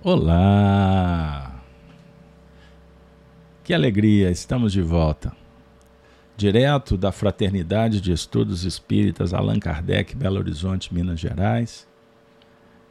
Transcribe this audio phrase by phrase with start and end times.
[0.00, 1.60] Olá!
[3.64, 5.32] Que alegria, estamos de volta.
[6.36, 11.88] Direto da Fraternidade de Estudos Espíritas Allan Kardec, Belo Horizonte, Minas Gerais,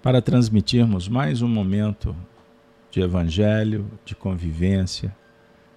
[0.04, 2.13] para transmitirmos mais um momento
[2.92, 5.15] de evangelho, de convivência,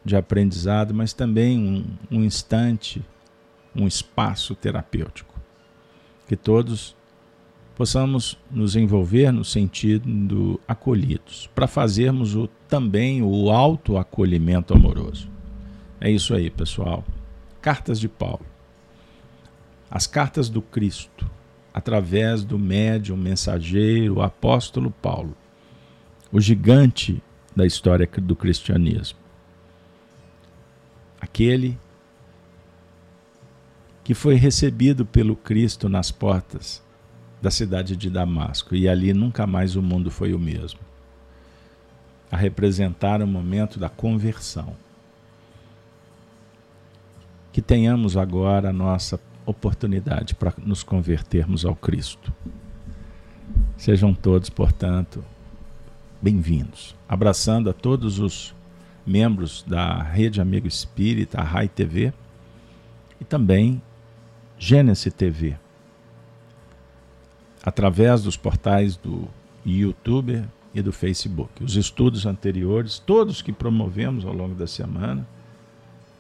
[0.05, 3.05] de aprendizado, mas também um, um instante,
[3.73, 5.41] um espaço terapêutico.
[6.27, 6.97] Que todos
[7.81, 15.31] possamos nos envolver no sentido acolhidos, para fazermos o, também o autoacolhimento amoroso.
[15.99, 17.03] É isso aí, pessoal.
[17.63, 18.45] Cartas de Paulo.
[19.91, 21.25] As cartas do Cristo,
[21.73, 25.35] através do médium mensageiro, o apóstolo Paulo,
[26.31, 27.23] o gigante
[27.57, 29.19] da história do cristianismo.
[31.19, 31.79] Aquele
[34.05, 36.83] que foi recebido pelo Cristo nas portas
[37.41, 40.81] da cidade de Damasco, e ali nunca mais o mundo foi o mesmo.
[42.31, 44.77] A representar o momento da conversão.
[47.53, 52.33] Que tenhamos agora a nossa oportunidade para nos convertermos ao Cristo.
[53.77, 55.25] Sejam todos, portanto,
[56.21, 56.95] bem-vindos.
[57.09, 58.55] Abraçando a todos os
[59.05, 62.13] membros da Rede Amigo Espírita, a RAI TV,
[63.21, 63.83] e também
[64.59, 65.57] Gênesis TV
[67.63, 69.29] através dos portais do
[69.65, 70.45] YouTube
[70.75, 71.63] e do Facebook.
[71.63, 75.27] Os estudos anteriores, todos que promovemos ao longo da semana,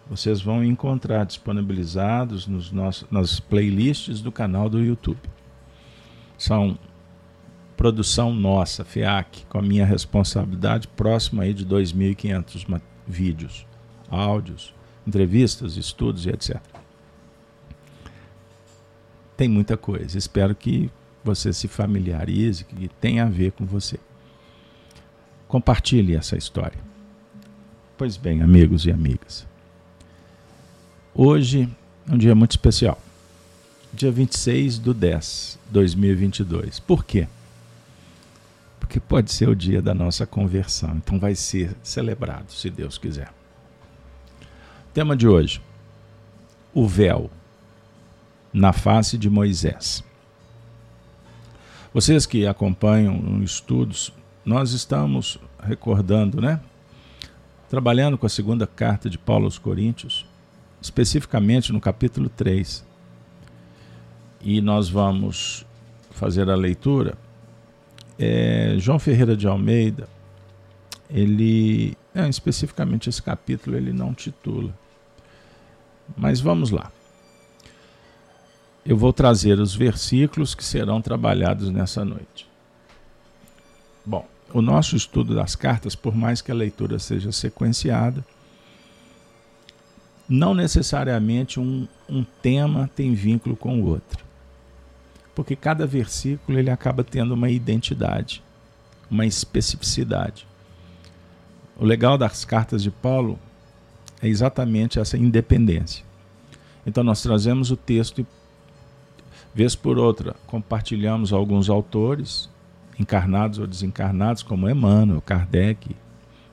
[0.08, 5.20] vocês vão encontrar disponibilizados nos nossos, nas playlists do canal do YouTube.
[6.36, 6.76] São
[7.76, 13.66] produção nossa, FEAC, com a minha responsabilidade, próxima aí de 2.500 vídeos,
[14.10, 14.74] áudios,
[15.06, 16.60] entrevistas, estudos e etc.
[19.36, 20.18] Tem muita coisa.
[20.18, 20.90] Espero que
[21.22, 23.98] você se familiarize, que tem a ver com você.
[25.46, 26.78] Compartilhe essa história.
[27.98, 29.46] Pois bem, amigos e amigas.
[31.14, 31.68] Hoje
[32.08, 33.00] é um dia muito especial.
[33.92, 36.78] Dia 26 do 10 2022.
[36.78, 37.26] Por quê?
[38.78, 40.96] Porque pode ser o dia da nossa conversão.
[40.96, 43.32] Então vai ser celebrado, se Deus quiser.
[44.94, 45.60] Tema de hoje:
[46.72, 47.30] o véu
[48.52, 50.02] na face de Moisés.
[51.92, 54.12] Vocês que acompanham estudos,
[54.44, 56.60] nós estamos recordando, né?
[57.68, 60.24] Trabalhando com a segunda carta de Paulo aos Coríntios,
[60.80, 62.86] especificamente no capítulo 3.
[64.40, 65.66] E nós vamos
[66.12, 67.18] fazer a leitura.
[68.16, 70.08] É, João Ferreira de Almeida,
[71.10, 74.72] ele, é, especificamente esse capítulo, ele não titula.
[76.16, 76.92] Mas vamos lá
[78.84, 82.48] eu vou trazer os versículos que serão trabalhados nessa noite.
[84.04, 88.24] Bom, o nosso estudo das cartas, por mais que a leitura seja sequenciada,
[90.28, 94.24] não necessariamente um, um tema tem vínculo com o outro.
[95.34, 98.42] Porque cada versículo ele acaba tendo uma identidade,
[99.10, 100.46] uma especificidade.
[101.76, 103.38] O legal das cartas de Paulo
[104.22, 106.04] é exatamente essa independência.
[106.86, 108.26] Então nós trazemos o texto
[109.52, 112.48] Vez por outra, compartilhamos alguns autores,
[112.98, 115.96] encarnados ou desencarnados, como Emmanuel, Kardec.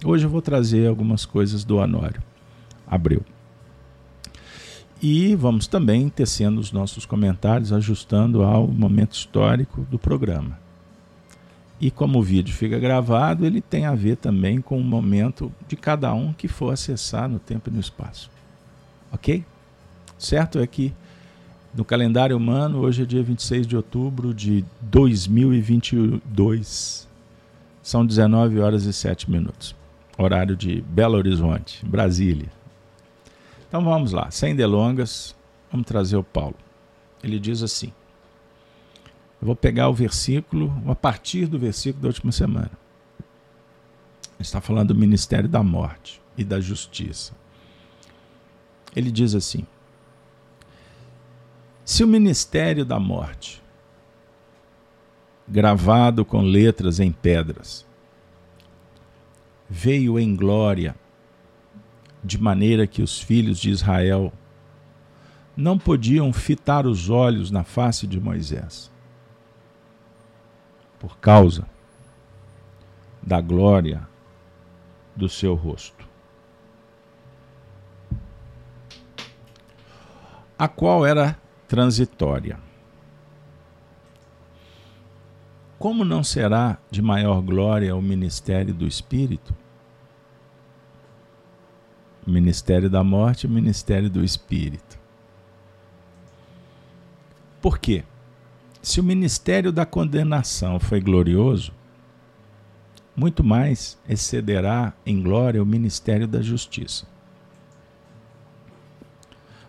[0.03, 2.24] Hoje eu vou trazer algumas coisas do Honório
[2.88, 3.24] Abreu.
[5.00, 10.57] E vamos também tecendo os nossos comentários, ajustando ao momento histórico do programa.
[11.80, 15.75] E como o vídeo fica gravado, ele tem a ver também com o momento de
[15.75, 18.31] cada um que for acessar no tempo e no espaço.
[19.12, 19.46] Ok?
[20.18, 20.91] Certo é que
[21.78, 27.08] no calendário humano, hoje é dia 26 de outubro de 2022.
[27.84, 29.76] São 19 horas e 7 minutos.
[30.18, 32.52] Horário de Belo Horizonte, Brasília.
[33.68, 35.36] Então vamos lá, sem delongas,
[35.72, 36.56] vamos trazer o Paulo.
[37.24, 37.94] Ele diz assim:
[39.40, 42.72] Eu vou pegar o versículo, a partir do versículo da última semana.
[44.40, 47.34] Está falando do ministério da morte e da justiça.
[48.96, 49.63] Ele diz assim:
[51.88, 53.63] se o ministério da morte,
[55.48, 57.88] gravado com letras em pedras,
[59.69, 60.94] veio em glória,
[62.22, 64.34] de maneira que os filhos de Israel
[65.56, 68.92] não podiam fitar os olhos na face de Moisés,
[71.00, 71.66] por causa
[73.24, 74.06] da glória
[75.16, 76.06] do seu rosto.
[80.60, 82.58] A qual era transitória.
[85.80, 89.56] como não será de maior glória o ministério do Espírito?
[92.25, 95.00] Ministério da morte e ministério do Espírito.
[97.62, 98.04] Por quê?
[98.81, 101.72] Se o ministério da condenação foi glorioso,
[103.16, 107.08] muito mais excederá em glória o ministério da justiça.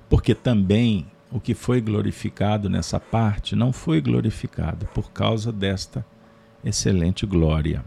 [0.09, 6.05] Porque também o que foi glorificado nessa parte não foi glorificado por causa desta
[6.65, 7.85] excelente glória.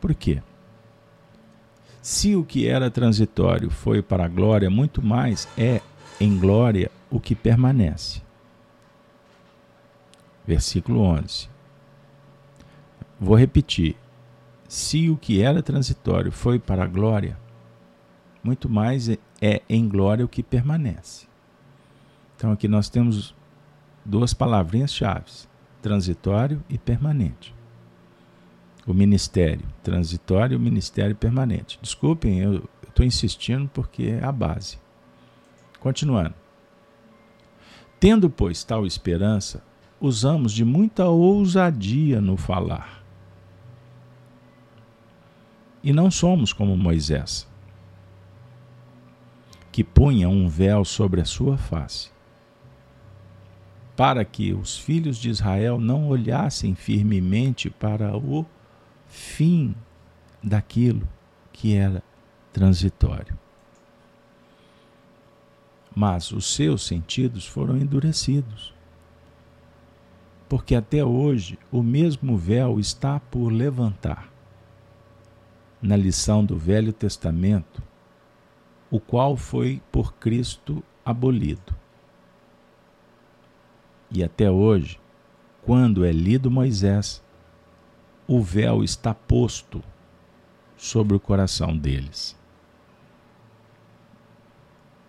[0.00, 0.42] Por quê?
[2.02, 5.80] Se o que era transitório foi para a glória, muito mais é
[6.20, 8.20] em glória o que permanece.
[10.46, 11.48] Versículo 11.
[13.20, 13.96] Vou repetir.
[14.68, 17.38] Se o que era transitório foi para a glória,
[18.42, 21.26] muito mais é em glória o que permanece.
[22.36, 23.34] Então aqui nós temos
[24.04, 25.48] duas palavrinhas chaves:
[25.80, 27.54] transitório e permanente.
[28.86, 31.78] O ministério transitório e o ministério permanente.
[31.80, 34.78] Desculpem, eu estou insistindo porque é a base.
[35.78, 36.34] Continuando.
[38.00, 39.62] Tendo, pois, tal esperança,
[40.00, 43.04] usamos de muita ousadia no falar.
[45.82, 47.48] E não somos como Moisés,
[49.72, 52.10] que punha um véu sobre a sua face,
[53.96, 58.44] para que os filhos de Israel não olhassem firmemente para o
[59.06, 59.74] fim
[60.42, 61.08] daquilo
[61.50, 62.02] que era
[62.52, 63.38] transitório.
[65.94, 68.74] Mas os seus sentidos foram endurecidos.
[70.48, 74.30] Porque até hoje o mesmo véu está por levantar.
[75.80, 77.82] Na lição do Velho Testamento,
[78.92, 81.74] o qual foi por Cristo abolido.
[84.10, 85.00] E até hoje,
[85.62, 87.24] quando é lido Moisés,
[88.28, 89.82] o véu está posto
[90.76, 92.38] sobre o coração deles.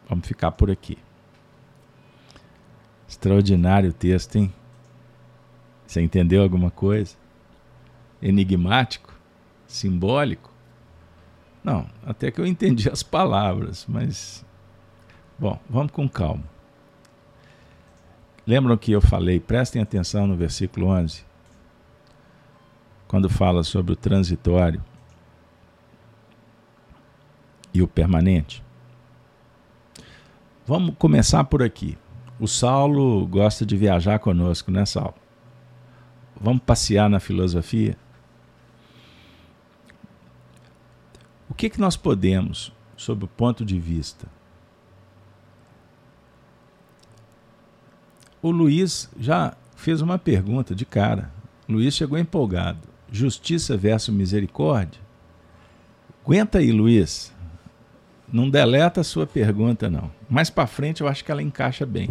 [0.08, 0.98] Vamos ficar por aqui.
[3.06, 4.54] Extraordinário texto, hein?
[5.86, 7.18] Você entendeu alguma coisa?
[8.22, 9.14] Enigmático?
[9.68, 10.53] Simbólico?
[11.64, 14.46] Não, até que eu entendi as palavras, mas.
[15.40, 16.44] Bom, vamos com calma.
[18.46, 21.24] Lembram que eu falei, prestem atenção no versículo 11,
[23.08, 24.84] quando fala sobre o transitório
[27.74, 28.62] e o permanente?
[30.66, 31.98] Vamos começar por aqui.
[32.38, 35.16] O Saulo gosta de viajar conosco, né, Saulo?
[36.40, 37.98] Vamos passear na filosofia?
[41.54, 44.26] O que, que nós podemos, sob o ponto de vista?
[48.42, 51.32] O Luiz já fez uma pergunta de cara.
[51.70, 52.80] O Luiz chegou empolgado.
[53.12, 55.00] Justiça versus misericórdia?
[56.26, 57.32] Aguenta aí, Luiz.
[58.28, 60.12] Não deleta a sua pergunta, não.
[60.28, 62.10] Mais para frente eu acho que ela encaixa bem.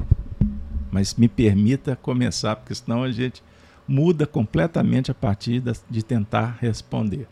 [0.89, 3.43] Mas me permita começar, porque senão a gente
[3.89, 5.61] muda completamente a partir
[5.91, 7.27] de tentar responder.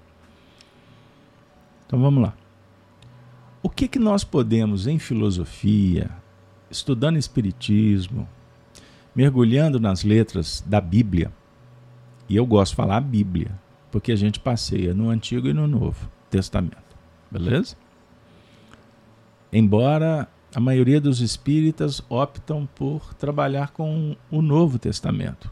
[1.90, 2.34] Então vamos lá.
[3.60, 6.08] O que, que nós podemos, em filosofia,
[6.70, 8.28] estudando Espiritismo,
[9.12, 11.32] mergulhando nas letras da Bíblia,
[12.28, 13.50] e eu gosto de falar a Bíblia,
[13.90, 16.96] porque a gente passeia no Antigo e no Novo Testamento,
[17.29, 17.74] beleza?
[19.53, 25.50] Embora a maioria dos espíritas optam por trabalhar com o Novo Testamento,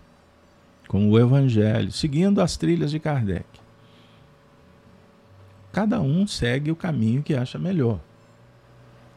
[0.87, 3.58] com o Evangelho, seguindo as trilhas de Kardec
[5.79, 8.01] cada um segue o caminho que acha melhor.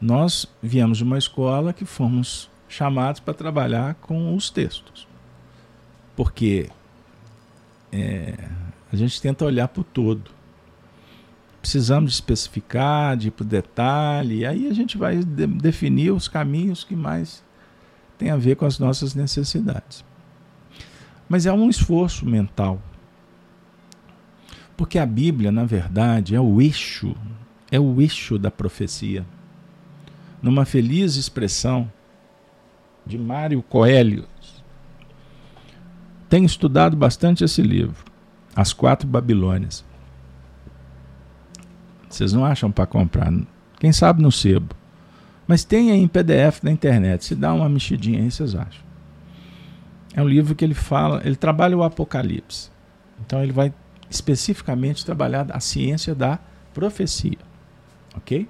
[0.00, 5.08] Nós viemos de uma escola que fomos chamados para trabalhar com os textos,
[6.14, 6.70] porque
[7.90, 8.48] é,
[8.92, 10.30] a gente tenta olhar para o todo.
[11.60, 16.28] Precisamos especificar, de ir para o detalhe, e aí a gente vai de definir os
[16.28, 17.42] caminhos que mais
[18.16, 20.04] têm a ver com as nossas necessidades.
[21.28, 22.80] Mas é um esforço mental
[24.76, 27.14] porque a Bíblia, na verdade, é o eixo,
[27.70, 29.24] é o eixo da profecia.
[30.42, 31.90] Numa feliz expressão
[33.06, 34.26] de Mário Coelho.
[36.28, 38.04] Tenho estudado bastante esse livro,
[38.56, 39.84] As Quatro Babilônias.
[42.08, 43.32] Vocês não acham para comprar?
[43.78, 44.74] Quem sabe no sebo.
[45.46, 47.24] Mas tem aí em PDF na internet.
[47.24, 48.82] Se dá uma mexidinha aí, vocês acham.
[50.14, 52.70] É um livro que ele fala, ele trabalha o Apocalipse.
[53.20, 53.72] Então ele vai
[54.12, 56.38] especificamente trabalhar a ciência da
[56.74, 57.38] profecia.
[58.14, 58.46] Ok?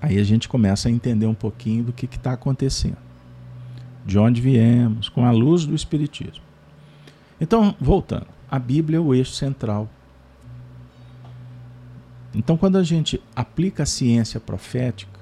[0.00, 2.96] Aí a gente começa a entender um pouquinho do que está acontecendo.
[4.06, 6.42] de onde viemos, com a luz do Espiritismo.
[7.38, 9.86] Então, voltando, a Bíblia é o eixo central.
[12.34, 15.20] Então, quando a gente aplica a ciência profética,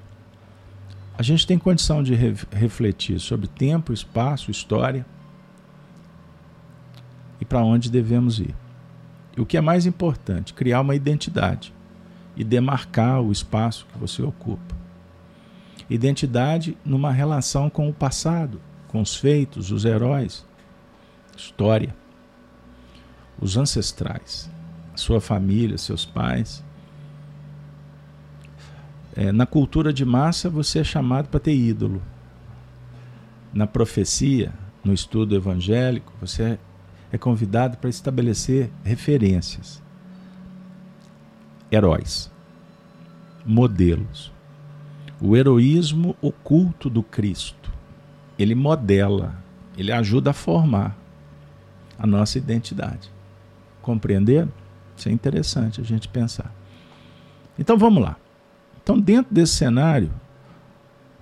[1.18, 5.04] a gente tem condição de re refletir sobre tempo, espaço, história
[7.40, 8.54] e para onde devemos ir.
[9.36, 11.72] E o que é mais importante, criar uma identidade
[12.36, 14.74] e demarcar o espaço que você ocupa.
[15.88, 20.44] Identidade numa relação com o passado, com os feitos, os heróis,
[21.36, 21.94] história,
[23.40, 24.50] os ancestrais,
[24.94, 26.64] sua família, seus pais.
[29.14, 32.02] É, na cultura de massa, você é chamado para ter ídolo.
[33.52, 34.52] Na profecia,
[34.84, 36.58] no estudo evangélico, você é
[37.18, 39.82] convidado para estabelecer referências,
[41.70, 42.30] heróis,
[43.44, 44.32] modelos.
[45.20, 47.72] O heroísmo oculto do Cristo,
[48.38, 49.34] ele modela,
[49.76, 50.96] ele ajuda a formar
[51.98, 53.10] a nossa identidade.
[53.80, 54.46] Compreender?
[54.96, 56.52] Isso é interessante a gente pensar.
[57.58, 58.16] Então vamos lá.
[58.82, 60.12] Então, dentro desse cenário,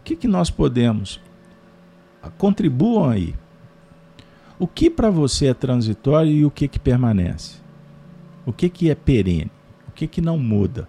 [0.00, 1.20] o que, que nós podemos?
[2.36, 3.34] Contribuam aí.
[4.64, 7.56] O que para você é transitório e o que, que permanece?
[8.46, 9.50] O que, que é perene?
[9.86, 10.88] O que, que não muda?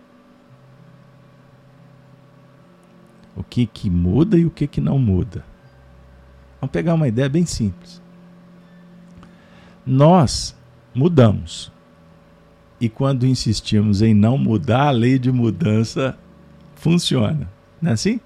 [3.35, 5.43] O que, que muda e o que, que não muda?
[6.61, 8.01] Vamos pegar uma ideia bem simples.
[9.85, 10.55] Nós
[10.93, 11.69] mudamos.
[12.79, 16.17] E quando insistimos em não mudar, a lei de mudança
[16.75, 17.51] funciona.
[17.81, 18.21] Não é assim?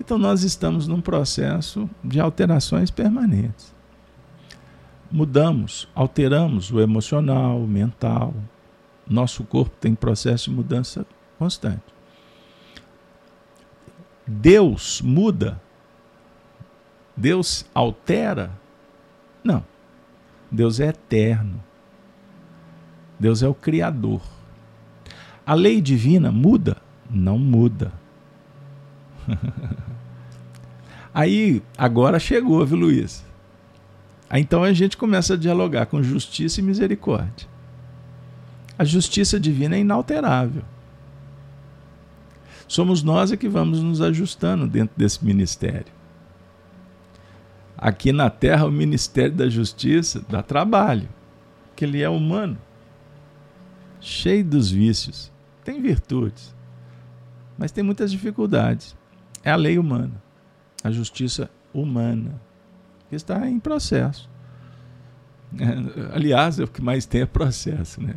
[0.00, 3.76] Então nós estamos num processo de alterações permanentes.
[5.10, 8.34] Mudamos, alteramos o emocional, o mental.
[9.06, 11.06] Nosso corpo tem processo de mudança
[11.38, 11.82] constante.
[14.26, 15.60] Deus muda?
[17.16, 18.50] Deus altera?
[19.42, 19.64] Não.
[20.50, 21.62] Deus é eterno.
[23.18, 24.20] Deus é o Criador.
[25.46, 26.76] A lei divina muda?
[27.10, 27.92] não muda.
[31.12, 33.24] Aí, agora chegou, viu, Luiz?
[34.30, 37.48] Então a gente começa a dialogar com justiça e misericórdia.
[38.78, 40.62] A justiça divina é inalterável.
[42.66, 45.92] Somos nós é que vamos nos ajustando dentro desse ministério.
[47.76, 51.08] Aqui na Terra, o Ministério da Justiça dá trabalho,
[51.68, 52.58] porque ele é humano,
[54.00, 55.32] cheio dos vícios,
[55.64, 56.58] tem virtudes
[57.58, 58.96] mas tem muitas dificuldades.
[59.42, 60.22] É a lei humana,
[60.84, 62.40] a justiça humana,
[63.08, 64.28] que está em processo.
[65.58, 68.16] É, aliás, é o que mais tem é processo, né?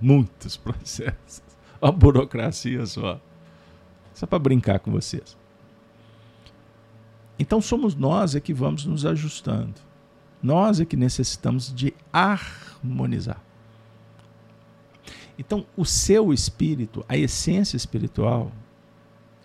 [0.00, 1.42] Muitos processos.
[1.80, 3.20] A burocracia só.
[4.14, 5.36] Só para brincar com vocês.
[7.38, 9.80] Então somos nós é que vamos nos ajustando.
[10.42, 13.42] Nós é que necessitamos de harmonizar.
[15.38, 18.52] Então, o seu espírito, a essência espiritual,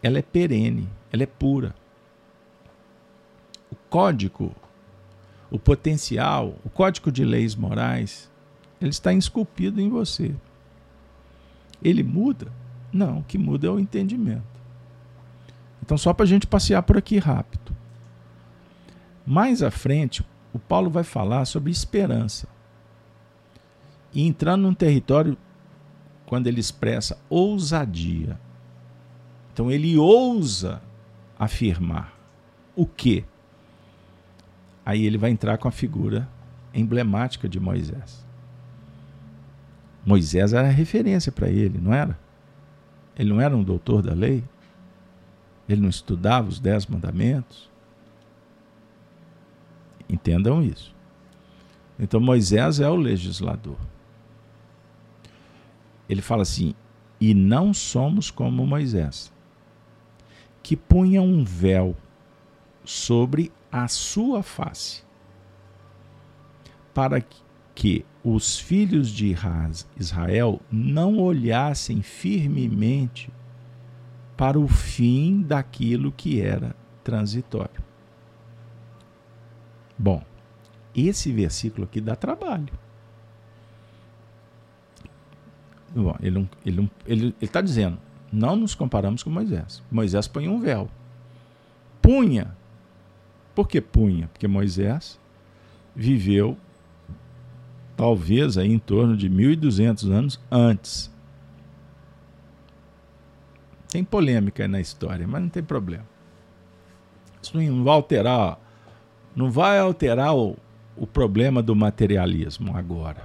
[0.04, 1.74] ela é perene, ela é pura.
[3.72, 4.54] O código,
[5.50, 8.30] o potencial, o código de leis morais,
[8.82, 10.34] ele está esculpido em você.
[11.84, 12.52] Ele muda?
[12.92, 14.44] Não, o que muda é o entendimento.
[15.82, 17.76] Então, só para a gente passear por aqui rápido.
[19.26, 22.48] Mais à frente, o Paulo vai falar sobre esperança.
[24.14, 25.38] E entrando num território
[26.26, 28.40] quando ele expressa ousadia.
[29.54, 30.82] Então ele ousa
[31.38, 32.14] afirmar
[32.76, 33.24] o que?
[34.86, 36.30] Aí ele vai entrar com a figura
[36.74, 38.26] emblemática de Moisés.
[40.06, 42.18] Moisés era referência para ele, não era?
[43.18, 44.44] Ele não era um doutor da lei?
[45.68, 47.72] Ele não estudava os dez mandamentos?
[50.08, 50.94] Entendam isso.
[51.98, 53.78] Então Moisés é o legislador.
[56.08, 56.76] Ele fala assim:
[57.20, 59.34] e não somos como Moisés
[60.66, 61.96] que punha um véu
[62.84, 65.04] sobre a sua face,
[66.94, 67.22] para
[67.76, 69.36] que os filhos de
[70.00, 73.30] Israel não olhassem firmemente
[74.38, 77.84] para o fim daquilo que era transitório.
[79.98, 80.24] Bom,
[80.96, 82.72] esse versículo aqui dá trabalho.
[85.94, 87.98] Bom, ele está ele, ele, ele tá dizendo:
[88.32, 89.84] não nos comparamos com Moisés.
[89.92, 90.90] Moisés põe um véu.
[92.02, 92.56] Punha.
[93.56, 94.28] Por que punha?
[94.28, 95.18] Porque Moisés
[95.96, 96.58] viveu
[97.96, 101.10] talvez aí em torno de 1200 anos antes.
[103.90, 106.06] Tem polêmica na história, mas não tem problema.
[107.42, 108.60] Isso não vai alterar
[109.34, 110.58] Não vai alterar o,
[110.98, 113.24] o problema do materialismo agora,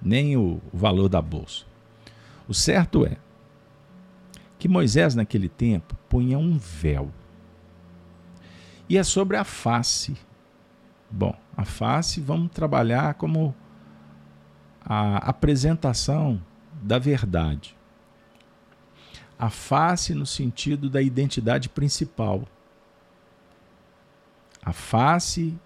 [0.00, 1.64] nem o, o valor da bolsa.
[2.48, 3.16] O certo é
[4.58, 7.10] que Moisés, naquele tempo, punha um véu.
[8.92, 10.14] E é sobre a face.
[11.10, 13.54] Bom, a face vamos trabalhar como
[14.84, 16.44] a apresentação
[16.74, 17.74] da verdade.
[19.38, 22.46] A face no sentido da identidade principal.
[24.62, 25.58] A face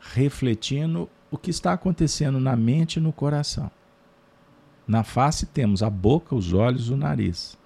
[0.00, 3.70] refletindo o que está acontecendo na mente e no coração.
[4.88, 7.56] Na face temos a boca, os olhos, o nariz.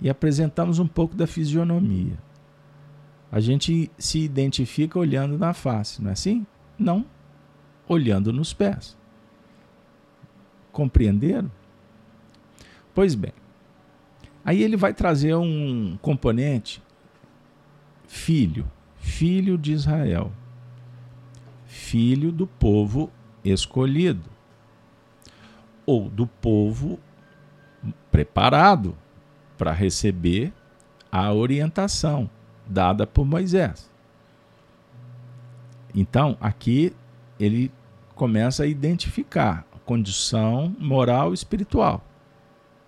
[0.00, 2.25] E apresentamos um pouco da fisionomia.
[3.36, 6.46] A gente se identifica olhando na face, não é assim?
[6.78, 7.04] Não.
[7.86, 8.96] Olhando nos pés.
[10.72, 11.52] Compreenderam?
[12.94, 13.34] Pois bem.
[14.42, 16.82] Aí ele vai trazer um componente
[18.08, 18.66] filho,
[18.96, 20.32] filho de Israel,
[21.66, 23.12] filho do povo
[23.44, 24.30] escolhido,
[25.84, 26.98] ou do povo
[28.10, 28.96] preparado
[29.58, 30.54] para receber
[31.12, 32.30] a orientação
[32.66, 33.90] dada por Moisés.
[35.94, 36.92] Então, aqui
[37.38, 37.70] ele
[38.14, 42.04] começa a identificar condição moral espiritual,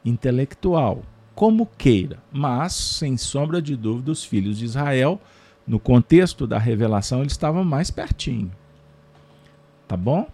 [0.04, 1.02] intelectual,
[1.35, 5.20] como queira, mas, sem sombra de dúvida, os filhos de Israel,
[5.64, 8.50] no contexto da revelação, eles estavam mais pertinho.
[9.87, 10.28] Tá bom?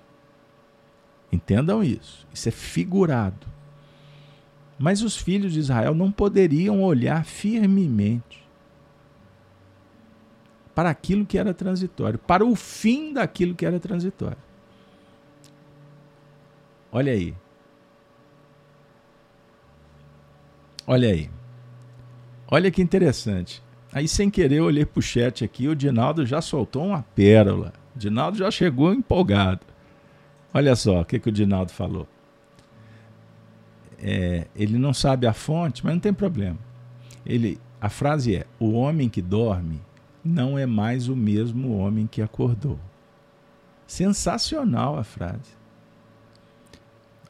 [1.30, 2.26] Entendam isso.
[2.32, 3.46] Isso é figurado.
[4.78, 8.43] Mas os filhos de Israel não poderiam olhar firmemente
[10.74, 14.38] para aquilo que era transitório, para o fim daquilo que era transitório.
[16.90, 17.34] Olha aí.
[20.86, 21.30] Olha aí.
[22.48, 23.62] Olha que interessante.
[23.92, 25.68] Aí, sem querer, eu olhei para o chat aqui.
[25.68, 27.72] O Dinaldo já soltou uma pérola.
[27.94, 29.60] O Dinaldo já chegou empolgado.
[30.52, 32.06] Olha só o que, que o Dinaldo falou.
[33.98, 36.58] É, ele não sabe a fonte, mas não tem problema.
[37.24, 39.80] Ele, a frase é: O homem que dorme
[40.24, 42.78] não é mais o mesmo homem que acordou.
[43.86, 45.52] Sensacional a frase.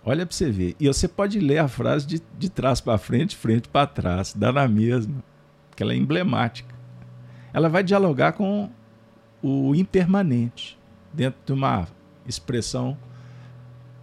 [0.05, 0.77] Olha para você ver.
[0.79, 4.53] E você pode ler a frase de, de trás para frente, frente para trás, dá
[4.53, 5.25] na mesma,
[5.69, 6.75] porque ela é emblemática.
[7.53, 8.71] Ela vai dialogar com
[9.43, 10.79] o impermanente,
[11.13, 11.87] dentro de uma
[12.27, 12.97] expressão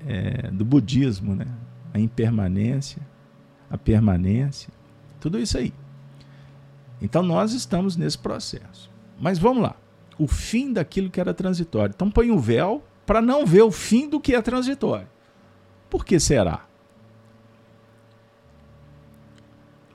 [0.05, 1.47] é, do budismo, né?
[1.93, 3.01] a impermanência,
[3.69, 4.71] a permanência,
[5.19, 5.73] tudo isso aí.
[7.01, 8.91] Então nós estamos nesse processo.
[9.19, 9.75] Mas vamos lá.
[10.17, 11.93] O fim daquilo que era transitório.
[11.95, 15.07] Então põe o um véu para não ver o fim do que é transitório.
[15.89, 16.65] Por que será?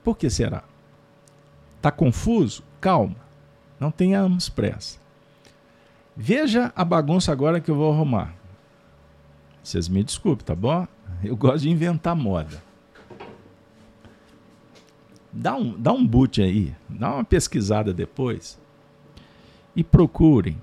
[0.03, 0.63] Por que será?
[1.77, 2.63] Está confuso?
[2.79, 3.15] Calma.
[3.79, 4.99] Não tenhamos pressa.
[6.15, 8.33] Veja a bagunça agora que eu vou arrumar.
[9.63, 10.87] Vocês me desculpem, tá bom?
[11.23, 12.66] Eu gosto de inventar moda.
[15.39, 18.59] Dá um, dá um boot aí, dá uma pesquisada depois
[19.75, 20.59] e procurem.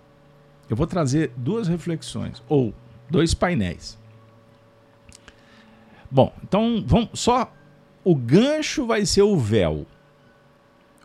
[0.69, 2.75] Eu vou trazer duas reflexões, ou
[3.09, 3.97] dois painéis.
[6.11, 7.53] Bom, então vamos só
[8.03, 9.87] o gancho vai ser o véu.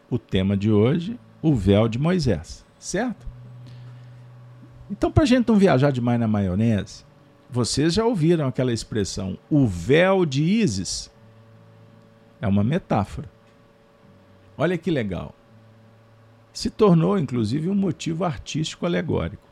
[0.10, 3.28] O tema de hoje, o véu de Moisés, certo?
[4.90, 7.06] Então, para a gente não viajar demais na maionese,
[7.48, 11.12] vocês já ouviram aquela expressão, o véu de Ísis?
[12.42, 13.30] É uma metáfora.
[14.62, 15.34] Olha que legal.
[16.52, 19.48] Se tornou, inclusive, um motivo artístico alegórico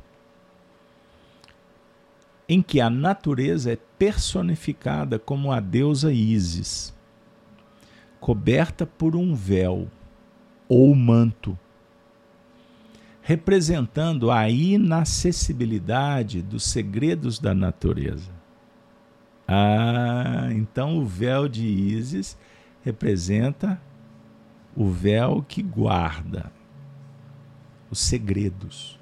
[2.50, 6.94] em que a natureza é personificada como a deusa Ísis,
[8.20, 9.90] coberta por um véu
[10.68, 11.58] ou manto,
[13.22, 18.32] representando a inacessibilidade dos segredos da natureza.
[19.48, 22.38] Ah, então o véu de Ísis
[22.82, 23.82] representa
[24.78, 26.52] o véu que guarda
[27.92, 28.98] os segredos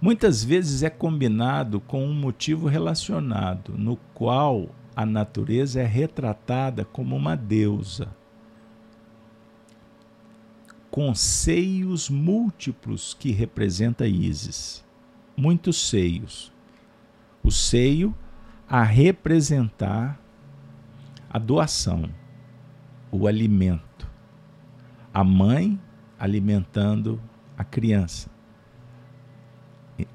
[0.00, 7.16] muitas vezes é combinado com um motivo relacionado, no qual a natureza é retratada como
[7.16, 8.08] uma deusa,
[10.90, 14.84] com seios múltiplos que representa Ísis.
[15.36, 16.52] Muitos seios.
[17.44, 18.14] O seio
[18.68, 20.20] a representar
[21.30, 22.10] a doação,
[23.12, 23.87] o alimento.
[25.12, 25.78] A mãe
[26.18, 27.20] alimentando
[27.56, 28.30] a criança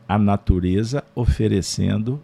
[0.07, 2.21] a natureza oferecendo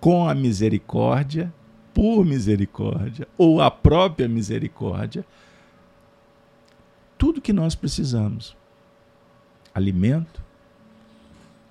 [0.00, 1.52] com a misericórdia,
[1.92, 5.24] por misericórdia, ou a própria misericórdia,
[7.18, 8.56] tudo que nós precisamos:
[9.74, 10.42] alimento,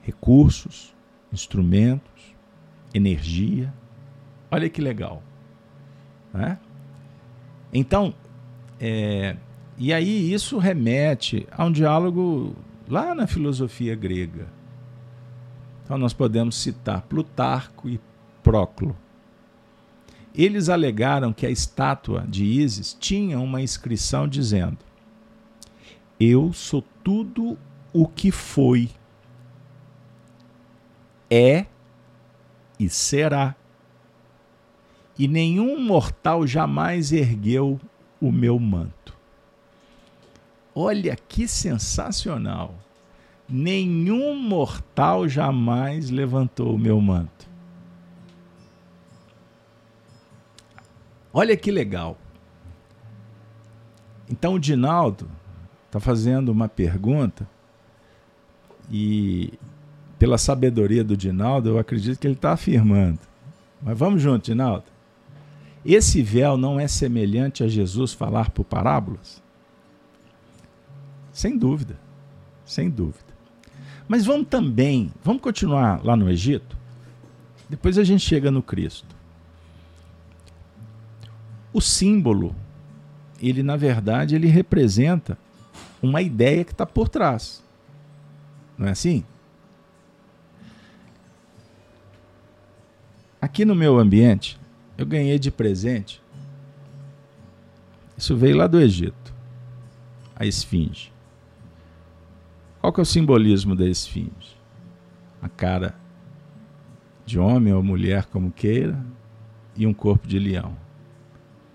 [0.01, 0.93] recursos,
[1.31, 2.35] instrumentos,
[2.93, 3.73] energia.
[4.49, 5.21] Olha que legal.
[6.33, 6.57] Né?
[7.73, 8.13] Então,
[8.79, 9.35] é,
[9.77, 12.55] e aí isso remete a um diálogo
[12.87, 14.47] lá na filosofia grega.
[15.83, 17.99] Então nós podemos citar Plutarco e
[18.41, 18.95] Próclo.
[20.33, 24.79] Eles alegaram que a estátua de Ísis tinha uma inscrição dizendo:
[26.19, 27.57] Eu sou tudo
[27.93, 28.89] o que foi,
[31.29, 31.65] é
[32.79, 33.55] e será.
[35.17, 37.79] E nenhum mortal jamais ergueu
[38.19, 39.14] o meu manto.
[40.75, 42.75] Olha que sensacional!
[43.47, 47.47] Nenhum mortal jamais levantou o meu manto.
[51.31, 52.17] Olha que legal.
[54.29, 55.29] Então o Dinaldo
[55.85, 57.47] está fazendo uma pergunta
[58.91, 59.53] e
[60.17, 63.19] pela sabedoria do Dinaldo, eu acredito que ele está afirmando.
[63.81, 64.85] Mas vamos junto, Dinaldo.
[65.85, 69.44] Esse véu não é semelhante a Jesus falar por parábolas?
[71.35, 71.99] Sem dúvida,
[72.65, 73.35] sem dúvida.
[74.07, 76.77] Mas vamos também, vamos continuar lá no Egito?
[77.69, 79.13] Depois a gente chega no Cristo.
[81.73, 82.55] O símbolo,
[83.37, 85.37] ele na verdade, ele representa
[86.01, 87.61] uma ideia que está por trás.
[88.77, 89.25] Não é assim?
[93.41, 94.57] Aqui no meu ambiente,
[94.97, 96.23] eu ganhei de presente.
[98.17, 99.35] Isso veio lá do Egito.
[100.33, 101.13] A esfinge.
[102.85, 104.55] Qual que é o simbolismo da esfinge?
[105.41, 105.95] A cara
[107.25, 109.03] de homem ou mulher, como queira,
[109.75, 110.77] e um corpo de leão.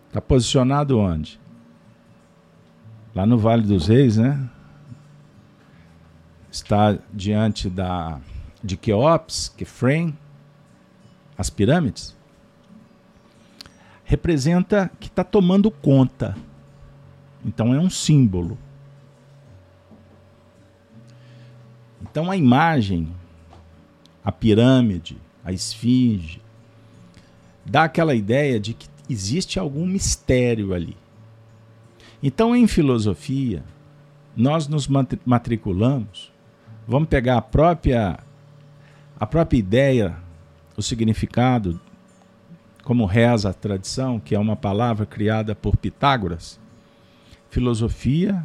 [0.06, 1.40] Está posicionado onde?
[3.12, 4.48] Lá no Vale dos Reis, né?
[6.48, 8.20] Está diante da
[8.62, 10.16] de Queops, Kefrem,
[11.36, 12.16] as pirâmides.
[14.04, 16.36] Representa que está tomando conta.
[17.44, 18.56] Então é um símbolo.
[22.10, 23.08] Então a imagem,
[24.24, 26.40] a pirâmide, a esfinge,
[27.64, 30.96] dá aquela ideia de que existe algum mistério ali.
[32.22, 33.64] Então, em filosofia,
[34.36, 34.88] nós nos
[35.24, 36.30] matriculamos,
[36.86, 38.18] vamos pegar a própria
[39.18, 40.16] a própria ideia,
[40.76, 41.78] o significado,
[42.82, 46.58] como reza a tradição, que é uma palavra criada por Pitágoras.
[47.50, 48.42] Filosofia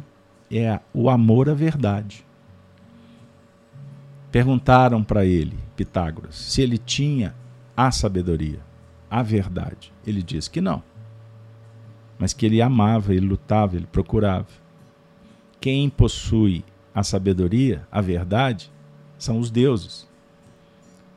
[0.50, 2.25] é o amor à verdade.
[4.36, 7.34] Perguntaram para ele, Pitágoras, se ele tinha
[7.74, 8.60] a sabedoria
[9.10, 9.90] a verdade?
[10.06, 10.82] Ele diz que não.
[12.18, 14.48] Mas que ele amava, ele lutava, ele procurava.
[15.58, 16.62] Quem possui
[16.94, 18.70] a sabedoria, a verdade,
[19.16, 20.06] são os deuses.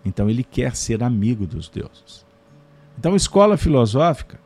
[0.06, 2.26] Então ele quer ser amigo dos deuses.
[2.98, 4.40] Então, escola filosófica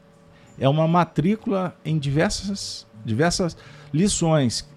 [0.57, 3.55] é uma matrícula em diversas, diversas
[3.93, 4.67] lições,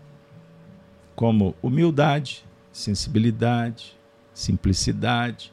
[1.15, 2.46] como humildade,
[2.77, 3.97] sensibilidade,
[4.35, 5.51] simplicidade.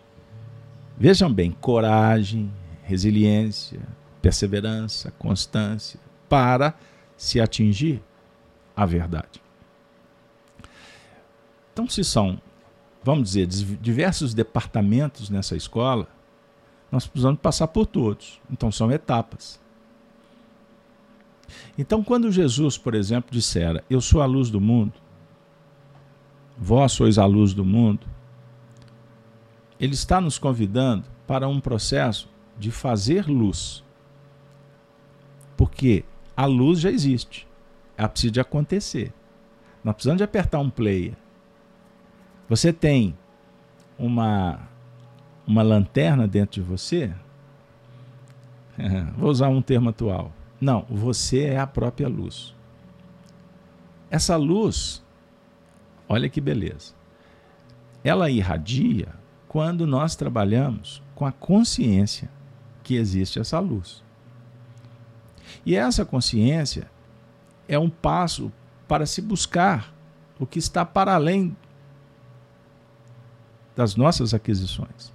[0.97, 2.51] Vejam bem, coragem,
[2.83, 3.79] resiliência,
[4.21, 6.75] perseverança, constância, para
[7.15, 8.03] se atingir
[8.75, 9.41] a verdade.
[11.71, 12.41] Então, se são,
[13.01, 16.07] vamos dizer, diversos departamentos nessa escola,
[16.91, 18.41] nós precisamos passar por todos.
[18.51, 19.61] Então, são etapas.
[21.77, 24.93] Então, quando Jesus, por exemplo, dissera: Eu sou a luz do mundo,
[26.57, 28.07] vós sois a luz do mundo,
[29.79, 33.83] ele está nos convidando para um processo de fazer luz.
[35.57, 37.47] Porque a luz já existe.
[37.97, 39.13] Ela precisa de acontecer.
[39.83, 41.13] Nós precisamos de apertar um player.
[42.47, 43.17] Você tem
[43.97, 44.59] uma,
[45.45, 47.13] uma lanterna dentro de você?
[49.17, 50.31] Vou usar um termo atual.
[50.59, 52.55] Não, você é a própria luz.
[54.09, 55.02] Essa luz,
[56.07, 56.93] olha que beleza.
[58.03, 59.07] Ela irradia
[59.47, 62.29] quando nós trabalhamos com a consciência
[62.83, 64.03] que existe essa luz.
[65.65, 66.89] E essa consciência
[67.67, 68.51] é um passo
[68.87, 69.93] para se buscar
[70.39, 71.55] o que está para além
[73.75, 75.11] das nossas aquisições.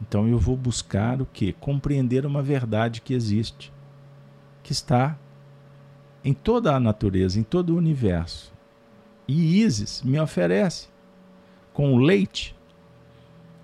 [0.00, 1.52] Então eu vou buscar o que?
[1.54, 3.72] Compreender uma verdade que existe,
[4.62, 5.18] que está
[6.22, 8.53] em toda a natureza, em todo o universo.
[9.26, 10.88] E Isis me oferece,
[11.72, 12.54] com leite,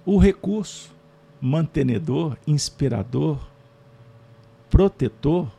[0.04, 0.94] o recurso
[1.40, 3.38] mantenedor, inspirador,
[4.68, 5.50] protetor,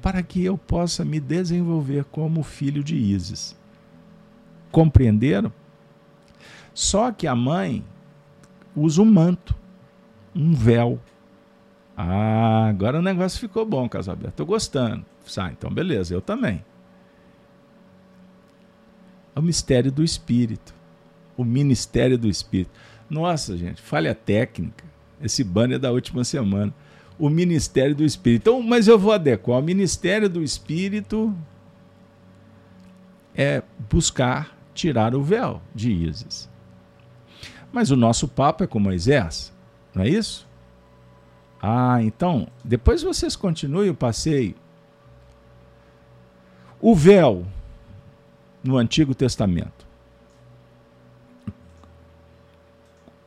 [0.00, 3.56] para que eu possa me desenvolver como filho de Isis.
[4.70, 5.52] Compreenderam?
[6.72, 7.84] Só que a mãe
[8.74, 9.56] usa um manto,
[10.34, 11.00] um véu.
[11.96, 14.28] Ah, agora o negócio ficou bom, Casalberto.
[14.28, 15.04] Estou gostando.
[15.38, 16.62] Ah, então beleza, eu também.
[19.36, 20.74] É o mistério do Espírito.
[21.36, 22.70] O ministério do Espírito.
[23.08, 24.82] Nossa, gente, falha técnica.
[25.22, 26.74] Esse banner da última semana.
[27.18, 28.48] O ministério do Espírito.
[28.48, 29.58] Então, mas eu vou adequar.
[29.58, 31.36] O ministério do Espírito
[33.34, 36.48] é buscar tirar o véu de Isis.
[37.70, 39.52] Mas o nosso papo é com Moisés,
[39.94, 40.48] não é isso?
[41.60, 44.54] Ah, então, depois vocês continuem o passeio.
[46.80, 47.46] O véu
[48.66, 49.86] no Antigo Testamento.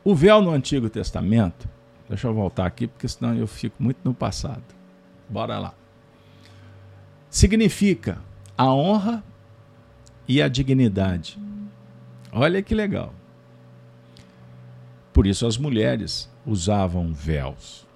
[0.03, 1.67] O véu no Antigo Testamento,
[2.07, 4.63] deixa eu voltar aqui, porque senão eu fico muito no passado.
[5.27, 5.73] Bora lá.
[7.29, 8.19] Significa
[8.57, 9.23] a honra
[10.27, 11.39] e a dignidade.
[12.31, 13.13] Olha que legal.
[15.13, 17.87] Por isso as mulheres usavam véus.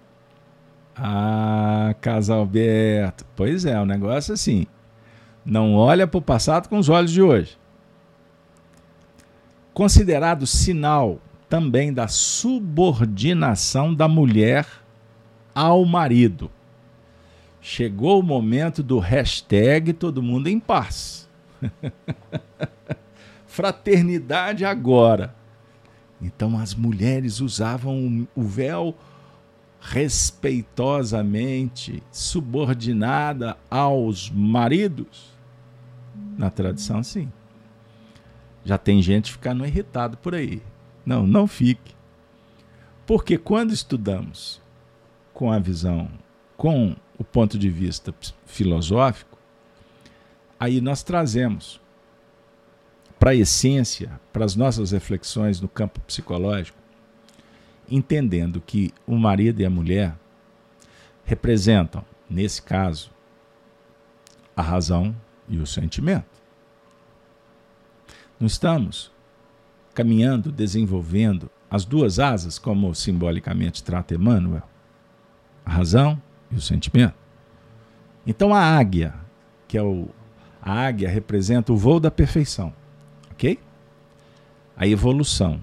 [0.95, 3.25] Ah, Casalberto.
[3.35, 4.67] Pois é, o negócio é assim.
[5.45, 7.57] Não olha para o passado com os olhos de hoje.
[9.73, 14.65] Considerado sinal também da subordinação da mulher
[15.53, 16.49] ao marido.
[17.61, 21.29] Chegou o momento do hashtag todo mundo em paz.
[23.45, 25.35] Fraternidade agora.
[26.21, 28.95] Então as mulheres usavam o véu
[29.79, 35.32] respeitosamente, subordinada aos maridos.
[36.37, 37.31] Na tradição, sim.
[38.65, 40.61] Já tem gente ficando irritado por aí.
[41.05, 41.93] Não, não fique.
[43.05, 44.61] Porque quando estudamos
[45.33, 46.09] com a visão,
[46.55, 48.13] com o ponto de vista
[48.45, 49.37] filosófico,
[50.59, 51.81] aí nós trazemos
[53.19, 56.77] para a essência, para as nossas reflexões no campo psicológico,
[57.89, 60.15] entendendo que o marido e a mulher
[61.25, 63.11] representam, nesse caso,
[64.55, 65.15] a razão
[65.47, 66.25] e o sentimento.
[68.39, 69.11] Não estamos
[69.93, 74.63] caminhando, desenvolvendo as duas asas, como simbolicamente trata Emmanuel,
[75.65, 77.15] a razão e o sentimento.
[78.25, 79.13] Então a águia,
[79.67, 80.07] que é o
[80.65, 82.73] a águia representa o voo da perfeição,
[83.31, 83.59] ok?
[84.77, 85.59] A evolução.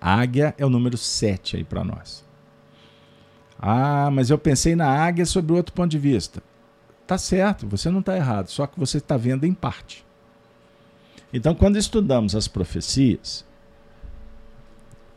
[0.00, 2.24] A águia é o número 7 aí para nós.
[3.56, 6.42] Ah, mas eu pensei na águia sob outro ponto de vista.
[7.06, 10.04] Tá certo, você não está errado, só que você está vendo em parte.
[11.32, 13.44] Então, quando estudamos as profecias,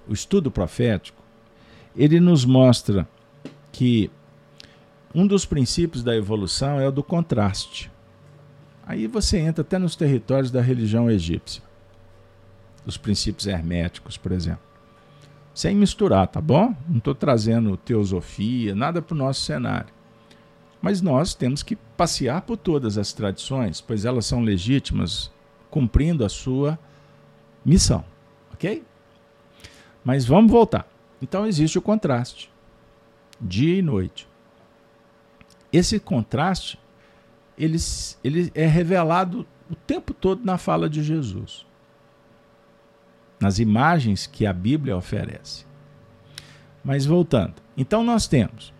[0.07, 1.21] o estudo profético,
[1.95, 3.07] ele nos mostra
[3.71, 4.11] que
[5.13, 7.91] um dos princípios da evolução é o do contraste.
[8.85, 11.63] Aí você entra até nos territórios da religião egípcia,
[12.85, 14.67] os princípios herméticos, por exemplo.
[15.53, 16.75] Sem misturar, tá bom?
[16.87, 19.98] Não estou trazendo teosofia, nada para o nosso cenário.
[20.81, 25.31] Mas nós temos que passear por todas as tradições, pois elas são legítimas,
[25.69, 26.79] cumprindo a sua
[27.65, 28.03] missão.
[28.53, 28.83] Ok?
[30.03, 30.87] Mas vamos voltar.
[31.21, 32.49] Então existe o contraste,
[33.41, 34.27] dia e noite.
[35.71, 36.79] Esse contraste
[37.59, 37.77] ele,
[38.23, 41.65] ele é revelado o tempo todo na fala de Jesus,
[43.39, 45.65] nas imagens que a Bíblia oferece.
[46.83, 48.73] Mas voltando, então nós temos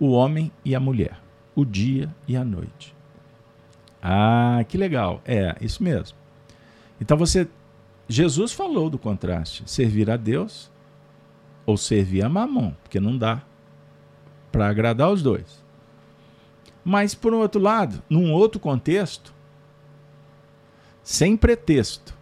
[0.00, 1.20] o homem e a mulher,
[1.56, 2.94] o dia e a noite.
[4.00, 5.20] Ah, que legal.
[5.24, 6.16] É, isso mesmo.
[7.00, 7.48] Então você
[8.08, 10.70] Jesus falou do contraste, servir a Deus
[11.64, 13.42] ou servir a Mamon, porque não dá
[14.52, 15.64] para agradar os dois.
[16.84, 19.34] Mas, por outro lado, num outro contexto,
[21.02, 22.14] sem pretexto.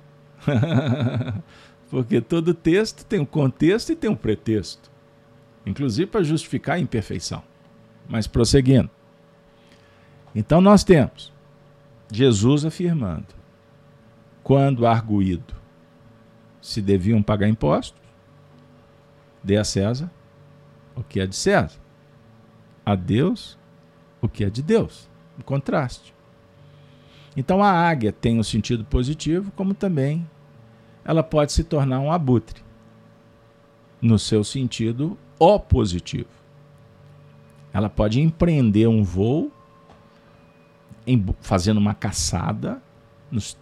[1.90, 4.90] Porque todo texto tem um contexto e tem um pretexto.
[5.64, 7.42] Inclusive para justificar a imperfeição.
[8.08, 8.90] Mas prosseguindo.
[10.34, 11.32] Então nós temos
[12.10, 13.28] Jesus afirmando:
[14.42, 15.54] quando arguído
[16.60, 18.00] se deviam pagar impostos,
[19.42, 20.10] dê a César
[20.96, 21.78] o que é de César,
[22.84, 23.58] a Deus
[24.20, 25.08] o que é de Deus.
[25.38, 26.14] Um contraste.
[27.36, 30.28] Então a águia tem um sentido positivo, como também
[31.04, 32.62] ela pode se tornar um abutre,
[34.00, 36.28] no seu sentido opositivo.
[37.72, 39.52] Ela pode empreender um voo,
[41.06, 42.82] em, fazendo uma caçada
[43.30, 43.56] nos,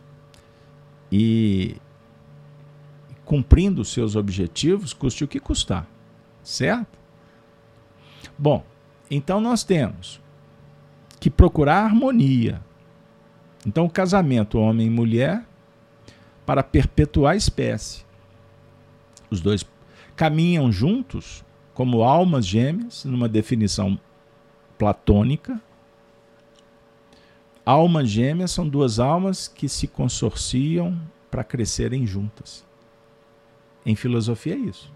[1.10, 1.76] e
[3.24, 5.86] cumprindo os seus objetivos, custe o que custar.
[6.42, 6.98] Certo?
[8.38, 8.64] Bom,
[9.10, 10.20] então nós temos
[11.20, 12.60] que procurar harmonia.
[13.64, 15.44] Então, o casamento homem e mulher
[16.44, 18.04] para perpetuar a espécie.
[19.30, 19.64] Os dois
[20.16, 23.98] caminham juntos como almas gêmeas, numa definição
[24.76, 25.60] platônica.
[27.64, 30.98] Almas gêmeas são duas almas que se consorciam
[31.30, 32.66] para crescerem juntas.
[33.86, 34.92] Em filosofia é isso.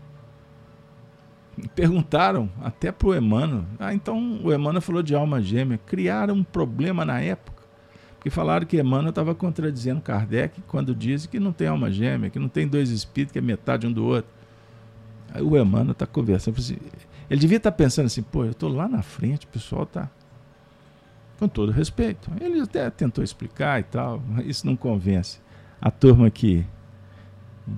[1.74, 3.64] Perguntaram até para o Emmanuel.
[3.78, 5.78] Ah, então o Emmanuel falou de alma gêmea.
[5.86, 7.62] Criaram um problema na época.
[8.16, 12.38] Porque falaram que Emmanuel estava contradizendo Kardec quando disse que não tem alma gêmea, que
[12.38, 14.30] não tem dois espíritos, que é metade um do outro.
[15.32, 16.58] Aí o Emmanuel está conversando.
[16.58, 16.76] Assim,
[17.30, 20.10] ele devia estar tá pensando assim, pô, eu estou lá na frente, o pessoal está.
[21.38, 22.30] Com todo respeito.
[22.40, 25.40] Ele até tentou explicar e tal, mas isso não convence.
[25.80, 26.64] A turma que,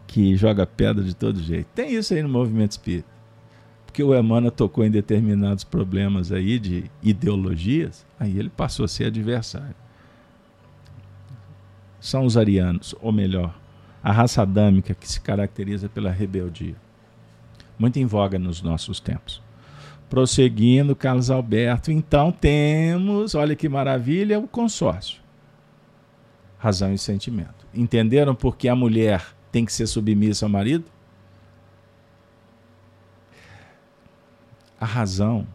[0.06, 1.66] que joga pedra de todo jeito.
[1.74, 3.08] Tem isso aí no movimento espírita.
[3.84, 9.06] Porque o Emmanuel tocou em determinados problemas aí de ideologias, aí ele passou a ser
[9.06, 9.74] adversário.
[12.00, 13.58] São os arianos, ou melhor,
[14.02, 16.76] a raça adâmica que se caracteriza pela rebeldia
[17.78, 19.40] muito em voga nos nossos tempos.
[20.08, 25.20] Prosseguindo, Carlos Alberto, então temos, olha que maravilha, o consórcio.
[26.58, 27.66] Razão e sentimento.
[27.74, 30.84] Entenderam por que a mulher tem que ser submissa ao marido?
[34.80, 35.46] A razão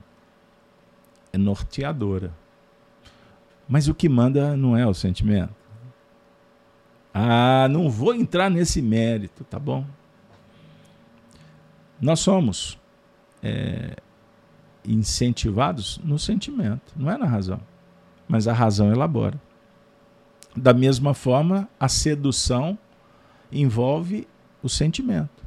[1.32, 2.32] é norteadora.
[3.68, 5.56] Mas o que manda não é o sentimento.
[7.14, 9.86] Ah, não vou entrar nesse mérito, tá bom?
[12.02, 12.78] Nós somos
[13.42, 13.96] é,
[14.86, 17.60] incentivados no sentimento, não é na razão.
[18.28, 19.40] Mas a razão elabora.
[20.56, 22.78] Da mesma forma, a sedução
[23.52, 24.28] envolve
[24.62, 25.44] o sentimento.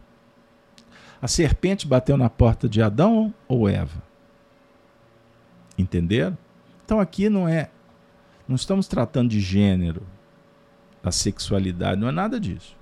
[1.20, 4.02] A serpente bateu na porta de Adão ou Eva?
[5.78, 6.36] Entenderam?
[6.84, 7.70] Então aqui não é.
[8.46, 10.02] Não estamos tratando de gênero,
[11.02, 12.76] da sexualidade, não é nada disso.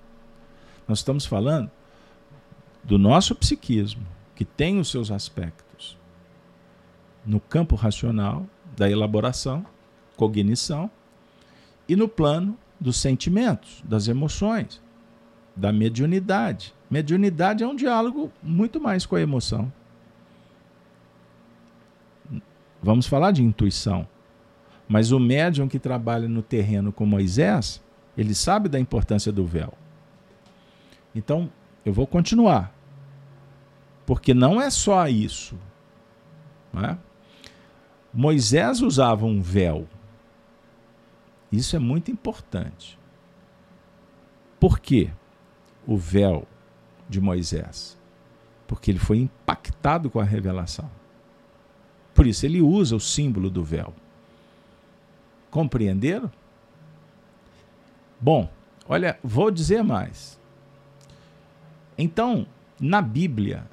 [0.86, 1.70] Nós estamos falando
[2.82, 5.63] do nosso psiquismo, que tem os seus aspectos
[7.24, 9.64] no campo racional, da elaboração,
[10.16, 10.90] cognição,
[11.88, 14.82] e no plano dos sentimentos, das emoções,
[15.54, 16.74] da mediunidade.
[16.90, 19.72] Mediunidade é um diálogo muito mais com a emoção.
[22.82, 24.06] Vamos falar de intuição.
[24.86, 27.82] Mas o médium que trabalha no terreno com Moisés,
[28.16, 29.72] ele sabe da importância do véu.
[31.14, 31.50] Então,
[31.84, 32.74] eu vou continuar.
[34.04, 35.58] Porque não é só isso.
[36.76, 36.96] É?
[38.14, 39.88] Moisés usava um véu.
[41.50, 42.96] Isso é muito importante.
[44.60, 45.10] Por quê?
[45.86, 46.46] O véu
[47.08, 47.98] de Moisés.
[48.68, 50.88] Porque ele foi impactado com a revelação.
[52.14, 53.92] Por isso ele usa o símbolo do véu.
[55.50, 56.30] Compreenderam?
[58.20, 58.48] Bom,
[58.88, 60.38] olha, vou dizer mais.
[61.98, 62.46] Então,
[62.80, 63.66] na Bíblia,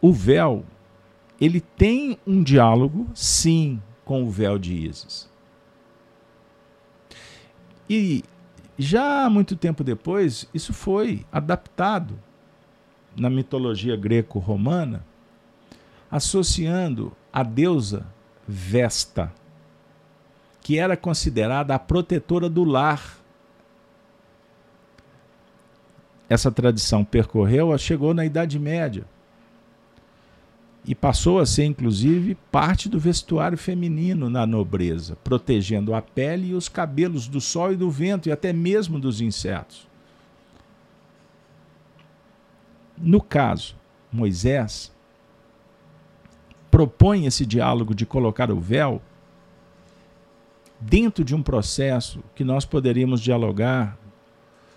[0.00, 0.64] o véu,
[1.40, 5.28] ele tem um diálogo, sim, com o véu de Isis.
[7.88, 8.22] E
[8.78, 12.18] já muito tempo depois, isso foi adaptado
[13.16, 15.04] na mitologia greco-romana,
[16.10, 18.06] associando a deusa
[18.46, 19.32] Vesta,
[20.60, 23.18] que era considerada a protetora do lar.
[26.28, 29.06] Essa tradição percorreu, chegou na Idade Média
[30.84, 36.54] e passou a ser, inclusive, parte do vestuário feminino na nobreza, protegendo a pele e
[36.54, 39.86] os cabelos do sol e do vento e até mesmo dos insetos.
[42.96, 43.76] No caso,
[44.12, 44.92] Moisés
[46.70, 49.02] propõe esse diálogo de colocar o véu
[50.80, 53.98] dentro de um processo que nós poderíamos dialogar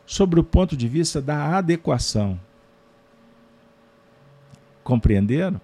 [0.05, 2.39] sobre o ponto de vista da adequação.
[4.83, 5.61] Compreenderam?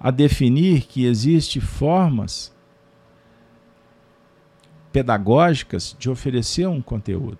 [0.00, 2.54] A definir que existe formas
[4.92, 7.38] pedagógicas de oferecer um conteúdo.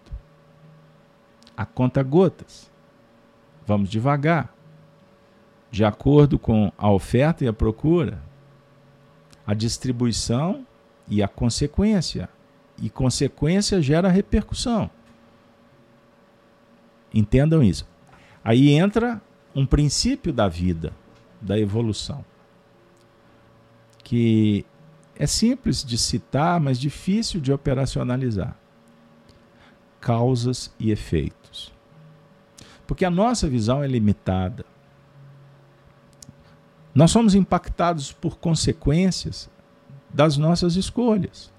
[1.56, 2.70] A conta gotas.
[3.66, 4.52] Vamos devagar.
[5.70, 8.22] De acordo com a oferta e a procura,
[9.46, 10.66] a distribuição
[11.06, 12.28] e a consequência.
[12.80, 14.90] E consequência gera repercussão.
[17.12, 17.86] Entendam isso.
[18.42, 19.20] Aí entra
[19.54, 20.92] um princípio da vida,
[21.40, 22.24] da evolução
[24.08, 24.64] que
[25.18, 28.56] é simples de citar, mas difícil de operacionalizar.
[30.00, 31.70] Causas e efeitos.
[32.86, 34.64] Porque a nossa visão é limitada.
[36.94, 39.50] Nós somos impactados por consequências
[40.08, 41.52] das nossas escolhas.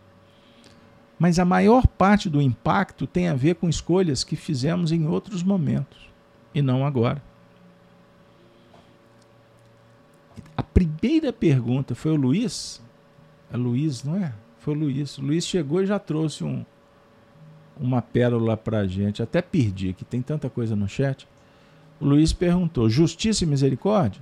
[1.20, 5.44] Mas a maior parte do impacto tem a ver com escolhas que fizemos em outros
[5.44, 6.10] momentos
[6.52, 7.22] e não agora.
[11.00, 12.82] Primeira pergunta foi o Luiz.
[13.52, 14.34] É Luiz, não é?
[14.60, 15.18] Foi o Luiz.
[15.18, 16.66] O Luiz chegou e já trouxe um,
[17.80, 19.24] uma pérola para a gente.
[19.24, 21.28] Até perdi, que tem tanta coisa no chat.
[22.00, 24.22] O Luiz perguntou: justiça e misericórdia?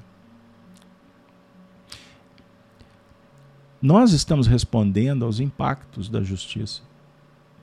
[3.81, 6.81] Nós estamos respondendo aos impactos da justiça,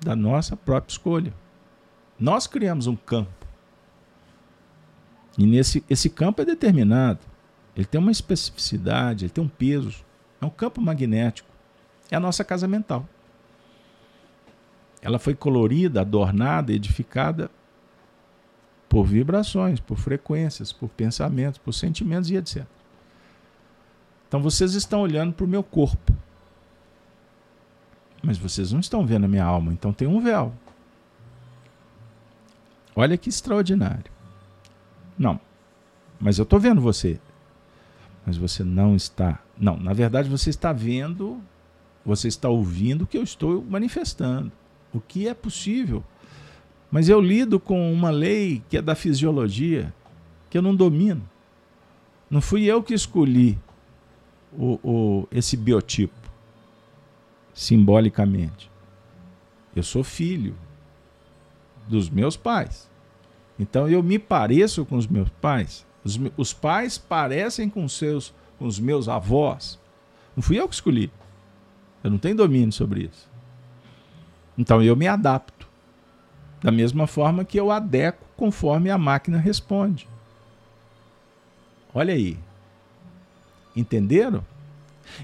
[0.01, 1.35] da nossa própria escolha.
[2.19, 3.33] Nós criamos um campo.
[5.37, 7.34] E nesse esse campo é determinado.
[7.77, 10.05] Ele tem uma especificidade, ele tem um peso.
[10.41, 11.49] É um campo magnético.
[12.11, 13.09] É a nossa casa mental.
[15.03, 17.51] Ela foi colorida, adornada, edificada
[18.89, 22.65] por vibrações, por frequências, por pensamentos, por sentimentos e etc.
[24.29, 26.13] Então vocês estão olhando para o meu corpo.
[28.23, 30.55] Mas vocês não estão vendo a minha alma, então tem um véu.
[32.97, 34.11] Olha que extraordinário.
[35.19, 35.39] Não.
[36.19, 37.21] Mas eu estou vendo você.
[38.27, 39.41] Mas você não está.
[39.59, 41.41] Não, na verdade você está vendo,
[42.05, 44.51] você está ouvindo o que eu estou manifestando.
[44.93, 46.03] O que é possível.
[46.91, 49.93] Mas eu lido com uma lei que é da fisiologia,
[50.49, 51.29] que eu não domino.
[52.31, 53.59] Não fui eu que escolhi
[54.53, 56.15] o, o, esse biotipo,
[57.53, 58.71] simbolicamente.
[59.75, 60.55] Eu sou filho
[61.89, 62.89] dos meus pais.
[63.59, 65.87] Então eu me pareço com os meus pais.
[66.05, 69.79] Os, os pais parecem com, seus, com os meus avós.
[70.37, 71.11] Não fui eu que escolhi.
[72.03, 73.31] Eu não tenho domínio sobre isso.
[74.57, 75.67] Então eu me adapto.
[76.63, 80.09] Da mesma forma que eu adequo conforme a máquina responde.
[81.95, 82.39] Olha aí.
[83.75, 84.45] Entenderam?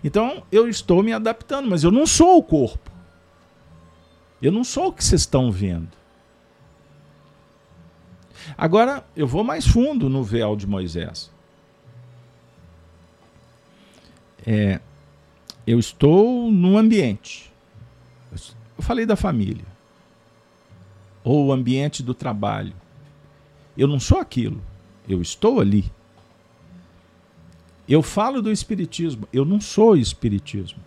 [0.03, 2.91] Então eu estou me adaptando, mas eu não sou o corpo.
[4.41, 6.00] Eu não sou o que vocês estão vendo.
[8.57, 11.31] Agora eu vou mais fundo no véu de Moisés.
[14.47, 14.81] É,
[15.67, 17.53] eu estou num ambiente.
[18.33, 19.65] Eu falei da família.
[21.23, 22.73] Ou o ambiente do trabalho.
[23.77, 24.61] Eu não sou aquilo.
[25.09, 25.91] Eu estou ali.
[27.89, 30.79] Eu falo do Espiritismo, eu não sou Espiritismo.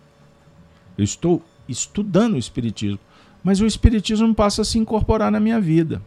[0.96, 2.98] Eu estou estudando o Espiritismo,
[3.42, 6.00] mas o Espiritismo passa a se incorporar na minha vida.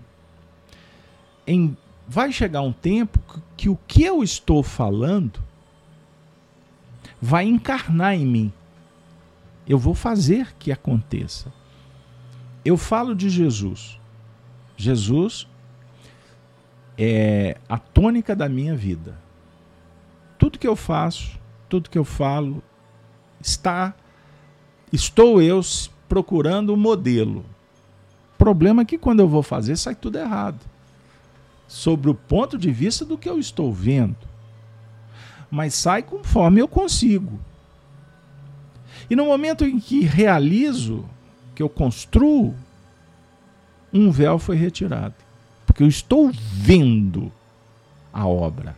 [1.48, 1.76] Em,
[2.08, 3.20] vai chegar um tempo
[3.56, 5.41] que o que eu estou falando
[7.20, 8.54] vai encarnar em mim.
[9.68, 11.52] Eu vou fazer que aconteça.
[12.64, 14.00] Eu falo de Jesus.
[14.76, 15.48] Jesus
[16.98, 19.18] é a tônica da minha vida
[20.38, 21.38] tudo que eu faço,
[21.68, 22.64] tudo que eu falo,
[23.41, 23.93] está
[24.91, 25.60] estou eu
[26.08, 27.45] procurando o um modelo.
[28.38, 30.60] Problema é que quando eu vou fazer sai tudo errado.
[31.68, 34.15] Sobre o ponto de vista do que eu estou vendo.
[35.49, 37.39] Mas sai conforme eu consigo.
[39.09, 41.05] E no momento em que realizo,
[41.55, 42.55] que eu construo,
[43.93, 45.15] um véu foi retirado.
[45.65, 47.32] Porque eu estou vendo
[48.11, 48.76] a obra.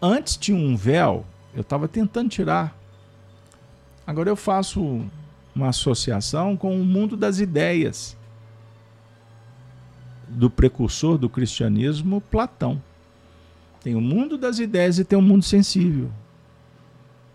[0.00, 1.24] Antes tinha um véu,
[1.54, 2.76] eu estava tentando tirar.
[4.06, 5.04] Agora eu faço
[5.54, 8.16] uma associação com o mundo das ideias
[10.32, 12.80] do precursor do cristianismo, Platão.
[13.82, 16.10] Tem o mundo das ideias e tem o mundo sensível.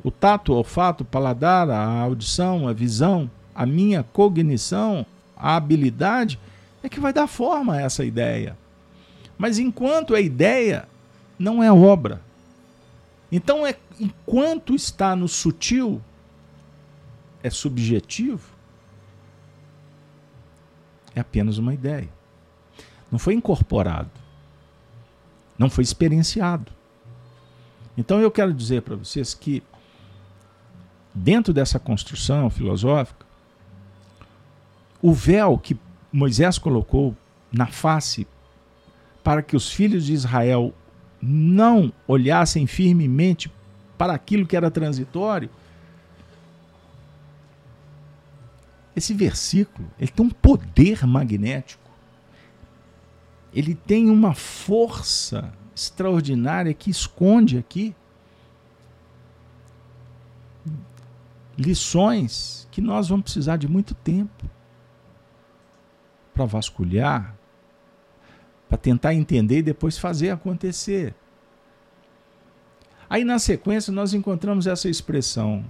[0.03, 6.39] O tato, o olfato, o paladar, a audição, a visão, a minha cognição, a habilidade
[6.81, 8.57] é que vai dar forma a essa ideia.
[9.37, 10.87] Mas enquanto é ideia,
[11.37, 12.21] não é obra.
[13.31, 16.01] Então, é, enquanto está no sutil,
[17.43, 18.55] é subjetivo,
[21.13, 22.16] é apenas uma ideia.
[23.11, 24.09] Não foi incorporado.
[25.57, 26.71] Não foi experienciado.
[27.97, 29.63] Então eu quero dizer para vocês que,
[31.13, 33.25] dentro dessa construção filosófica,
[35.01, 35.77] o véu que
[36.11, 37.15] Moisés colocou
[37.51, 38.27] na face
[39.23, 40.73] para que os filhos de Israel
[41.21, 43.51] não olhassem firmemente
[43.97, 45.49] para aquilo que era transitório,
[48.95, 51.86] esse versículo ele tem um poder magnético.
[53.57, 57.95] Ele tem uma força extraordinária que esconde aqui
[61.57, 64.47] lições que nós vamos precisar de muito tempo
[66.35, 67.35] para vasculhar,
[68.69, 71.15] para tentar entender e depois fazer acontecer.
[73.09, 75.65] Aí na sequência nós encontramos essa expressão,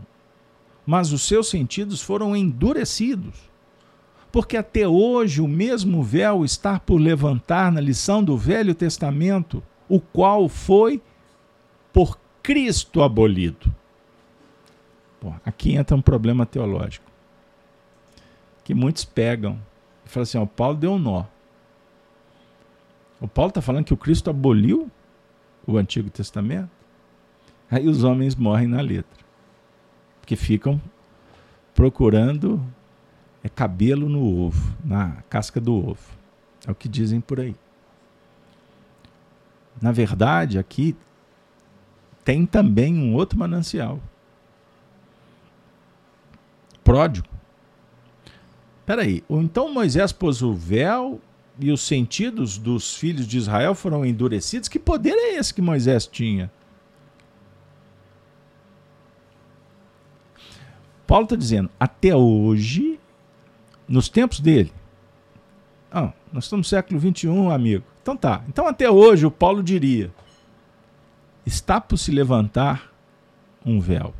[0.85, 3.49] mas os seus sentidos foram endurecidos,
[4.31, 9.99] porque até hoje o mesmo véu está por levantar na lição do Velho Testamento, o
[9.99, 11.01] qual foi
[11.93, 13.73] por Cristo abolido.
[15.19, 17.05] Pô, aqui entra um problema teológico.
[18.63, 19.59] Que muitos pegam
[20.05, 21.25] e falam assim: ó, Paulo deu um nó.
[23.19, 24.91] O Paulo está falando que o Cristo aboliu
[25.65, 26.69] o Antigo Testamento.
[27.69, 29.25] Aí os homens morrem na letra.
[30.19, 30.79] Porque ficam
[31.73, 32.63] procurando
[33.47, 36.17] é cabelo no ovo, na casca do ovo.
[36.67, 37.55] É o que dizem por aí.
[39.81, 40.95] Na verdade, aqui
[42.25, 44.01] tem também um outro manancial.
[46.83, 47.27] Pródigo.
[48.85, 51.21] Peraí, então Moisés pôs o véu
[51.59, 54.67] e os sentidos dos filhos de Israel foram endurecidos?
[54.67, 56.51] Que poder é esse que Moisés tinha?
[61.05, 62.96] Paulo está dizendo, até hoje,
[63.87, 64.73] nos tempos dele.
[65.91, 67.85] Ah, nós estamos no século 21, amigo.
[68.01, 68.43] Então tá.
[68.47, 70.11] Então até hoje o Paulo diria:
[71.45, 72.91] está por se levantar
[73.65, 74.13] um véu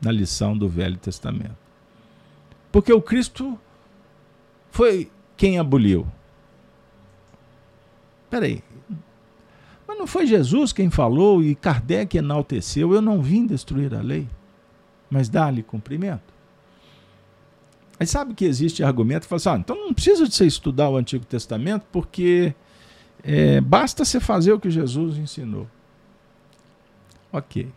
[0.00, 1.56] na lição do Velho Testamento.
[2.70, 3.58] Porque o Cristo
[4.70, 6.06] foi quem aboliu.
[8.28, 8.62] Peraí.
[9.88, 14.28] Mas não foi Jesus quem falou e Kardec enalteceu: eu não vim destruir a lei,
[15.08, 16.35] mas dar-lhe cumprimento?
[17.98, 20.88] Aí sabe que existe argumento que fala assim: ah, então não precisa de você estudar
[20.90, 22.54] o Antigo Testamento, porque
[23.22, 25.66] é, basta você fazer o que Jesus ensinou.
[27.32, 27.68] Ok.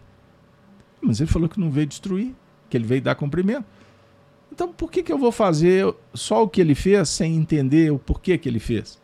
[1.02, 2.36] Mas ele falou que não veio destruir,
[2.70, 3.66] que ele veio dar cumprimento.
[4.52, 8.00] Então por que, que eu vou fazer só o que ele fez sem entender o
[8.00, 9.00] porquê que ele fez?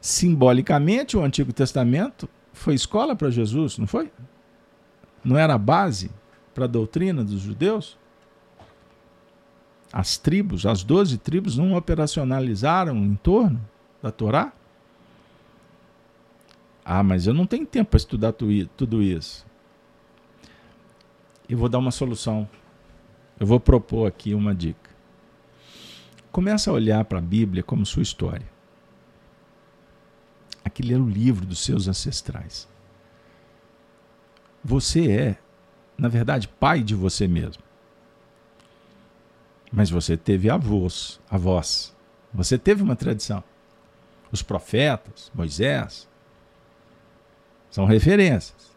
[0.00, 4.10] Simbolicamente, o Antigo Testamento foi escola para Jesus, não foi?
[5.24, 6.10] Não era a base
[6.54, 7.96] para a doutrina dos judeus?
[9.92, 13.60] As tribos, as doze tribos, não operacionalizaram em torno
[14.02, 14.52] da Torá?
[16.84, 19.46] Ah, mas eu não tenho tempo para estudar tudo isso.
[21.48, 22.48] Eu vou dar uma solução.
[23.38, 24.90] Eu vou propor aqui uma dica.
[26.32, 28.46] Começa a olhar para a Bíblia como sua história.
[30.64, 32.68] Aquele é o livro dos seus ancestrais.
[34.62, 35.38] Você é,
[35.96, 37.62] na verdade, pai de você mesmo.
[39.72, 41.94] Mas você teve avós, avós.
[42.32, 43.42] Você teve uma tradição.
[44.30, 46.08] Os profetas, Moisés,
[47.70, 48.76] são referências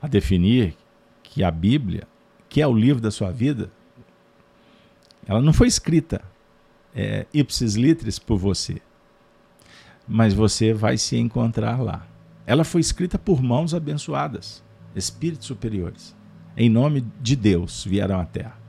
[0.00, 0.76] a definir
[1.22, 2.06] que a Bíblia,
[2.48, 3.70] que é o livro da sua vida,
[5.26, 6.22] ela não foi escrita
[6.94, 8.80] é, ipsis litris por você,
[10.08, 12.06] mas você vai se encontrar lá.
[12.46, 14.62] Ela foi escrita por mãos abençoadas,
[14.94, 16.16] espíritos superiores.
[16.56, 18.59] Em nome de Deus vieram à Terra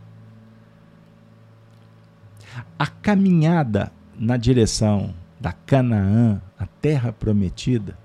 [2.77, 7.97] a caminhada na direção da Canaã, a terra prometida,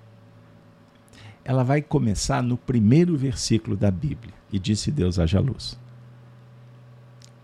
[1.45, 4.35] ela vai começar no primeiro versículo da Bíblia.
[4.51, 5.79] E disse Deus: haja luz.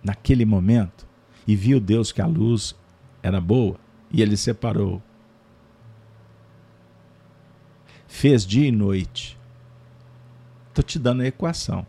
[0.02, 1.06] Naquele momento,
[1.46, 2.74] e viu Deus que a luz
[3.22, 3.78] era boa,
[4.10, 5.02] e ele separou.
[8.08, 9.38] Fez dia e noite.
[10.68, 11.86] Estou te dando a equação.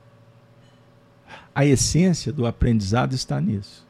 [1.56, 3.83] A essência do aprendizado está nisso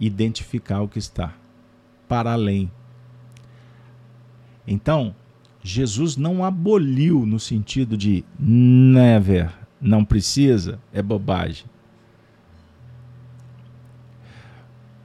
[0.00, 1.34] identificar o que está
[2.08, 2.70] para além.
[4.66, 5.14] Então,
[5.62, 11.66] Jesus não aboliu no sentido de never, não precisa, é bobagem.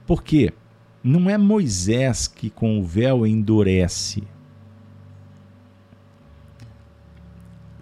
[0.06, 0.52] Por quê?
[1.02, 4.22] Não é Moisés que com o véu endurece.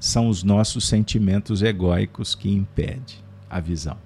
[0.00, 3.16] São os nossos sentimentos egóicos que impedem
[3.48, 3.96] a visão.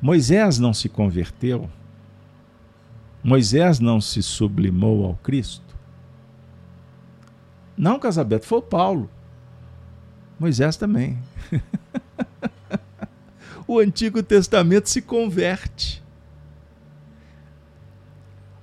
[0.00, 1.68] Moisés não se converteu,
[3.22, 5.76] Moisés não se sublimou ao Cristo.
[7.76, 9.10] Não, Casabeto, foi o Paulo.
[10.38, 11.18] Moisés também.
[13.66, 16.02] o Antigo Testamento se converte.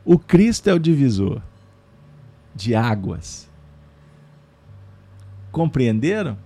[0.04, 1.42] O Cristo é o divisor
[2.54, 3.50] de águas.
[5.52, 6.38] Compreenderam?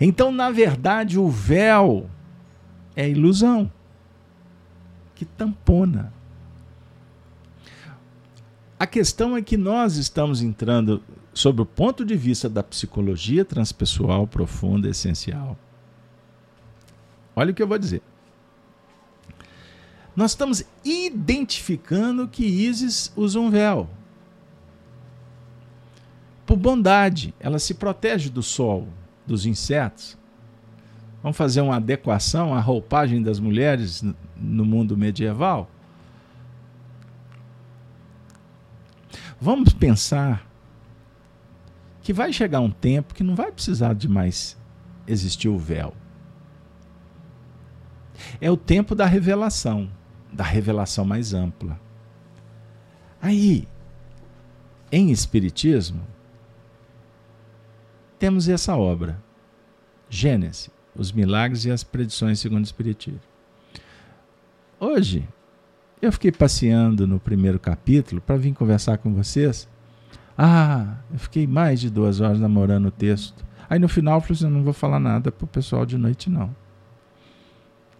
[0.00, 2.08] Então, na verdade, o véu
[2.96, 3.70] é ilusão
[5.14, 6.12] que tampona.
[8.78, 14.26] A questão é que nós estamos entrando sobre o ponto de vista da psicologia transpessoal
[14.26, 15.56] profunda, essencial.
[17.34, 18.02] Olha o que eu vou dizer.
[20.14, 23.88] Nós estamos identificando que Isis usa um véu.
[26.46, 28.88] Por bondade, ela se protege do sol,
[29.26, 30.16] dos insetos.
[31.26, 34.00] Vamos fazer uma adequação à roupagem das mulheres
[34.36, 35.68] no mundo medieval?
[39.40, 40.48] Vamos pensar
[42.00, 44.56] que vai chegar um tempo que não vai precisar de mais
[45.04, 45.92] existir o véu.
[48.40, 49.90] É o tempo da revelação,
[50.32, 51.76] da revelação mais ampla.
[53.20, 53.66] Aí,
[54.92, 56.06] em Espiritismo,
[58.16, 59.20] temos essa obra,
[60.08, 63.20] Gênesis, os milagres e as predições segundo o Espiritismo.
[64.78, 65.26] Hoje,
[66.00, 69.68] eu fiquei passeando no primeiro capítulo para vir conversar com vocês.
[70.36, 73.44] Ah, eu fiquei mais de duas horas namorando o texto.
[73.68, 76.28] Aí no final eu falei assim, não vou falar nada para o pessoal de noite
[76.28, 76.54] não.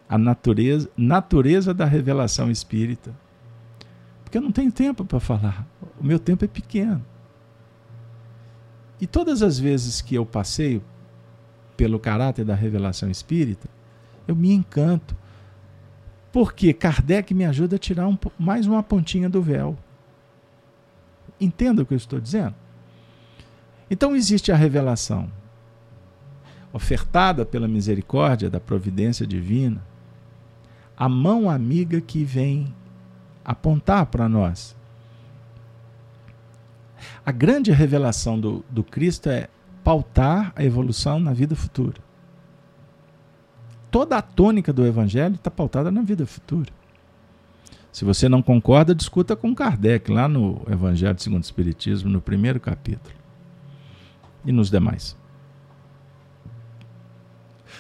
[0.09, 3.14] A natureza, natureza da revelação espírita.
[4.22, 5.66] Porque eu não tenho tempo para falar.
[5.99, 7.05] O meu tempo é pequeno.
[9.01, 10.82] E todas as vezes que eu passeio
[11.77, 13.68] pelo caráter da revelação espírita,
[14.27, 15.16] eu me encanto.
[16.33, 19.77] Porque Kardec me ajuda a tirar um, mais uma pontinha do véu.
[21.41, 22.55] Entenda o que eu estou dizendo?
[23.91, 25.31] Então existe a revelação
[26.72, 29.83] ofertada pela misericórdia da providência divina,
[30.97, 32.74] a mão amiga que vem
[33.45, 34.77] apontar para nós
[37.24, 39.49] a grande revelação do, do Cristo é
[39.87, 42.03] pautar a evolução na vida futura.
[43.89, 46.72] Toda a tônica do Evangelho está pautada na vida futura.
[47.93, 52.59] Se você não concorda, discuta com Kardec, lá no Evangelho segundo o Espiritismo, no primeiro
[52.59, 53.14] capítulo.
[54.45, 55.16] E nos demais.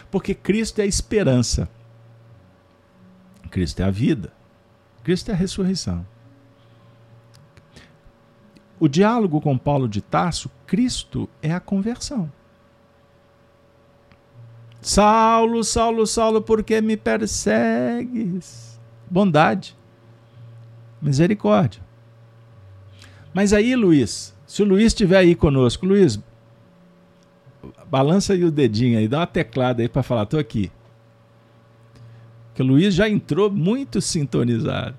[0.08, 1.68] Porque Cristo é a esperança.
[3.50, 4.32] Cristo é a vida.
[5.02, 6.06] Cristo é a ressurreição
[8.78, 12.30] o diálogo com Paulo de Tarso, Cristo é a conversão.
[14.80, 18.78] Saulo, Saulo, Saulo, por que me persegues?
[19.10, 19.76] Bondade,
[21.00, 21.82] misericórdia.
[23.32, 26.20] Mas aí, Luiz, se o Luiz estiver aí conosco, Luiz,
[27.90, 30.70] balança aí o dedinho aí, dá uma teclada aí para falar, estou aqui.
[32.54, 34.96] Que o Luiz já entrou muito sintonizado.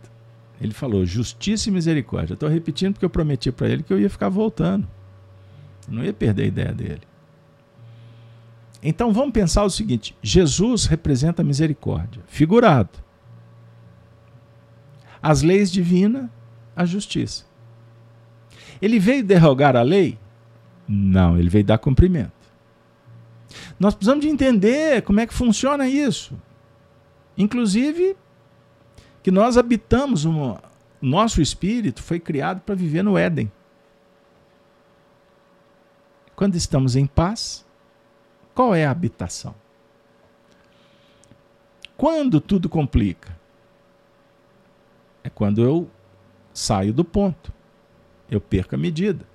[0.59, 2.33] Ele falou justiça e misericórdia.
[2.33, 4.87] Estou repetindo porque eu prometi para ele que eu ia ficar voltando.
[5.87, 7.01] Não ia perder a ideia dele.
[8.81, 12.89] Então vamos pensar o seguinte: Jesus representa a misericórdia, figurado.
[15.21, 16.29] As leis divinas,
[16.75, 17.45] a justiça.
[18.81, 20.17] Ele veio derrogar a lei?
[20.87, 22.31] Não, ele veio dar cumprimento.
[23.79, 26.35] Nós precisamos de entender como é que funciona isso.
[27.37, 28.15] Inclusive,
[29.27, 30.63] que nós habitamos, uma,
[31.01, 33.51] nosso espírito foi criado para viver no Éden.
[36.33, 37.65] Quando estamos em paz,
[38.55, 39.53] qual é a habitação?
[41.97, 43.37] Quando tudo complica?
[45.21, 45.91] É quando eu
[46.53, 47.51] saio do ponto.
[48.31, 49.27] Eu perco a medida.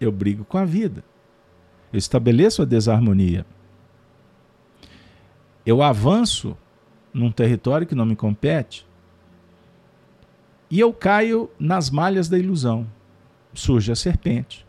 [0.00, 1.04] Eu brigo com a vida.
[1.92, 3.46] Eu estabeleço a desarmonia.
[5.64, 6.58] Eu avanço
[7.14, 8.84] num território que não me compete
[10.70, 12.86] e eu caio nas malhas da ilusão.
[13.54, 14.66] Surge a serpente.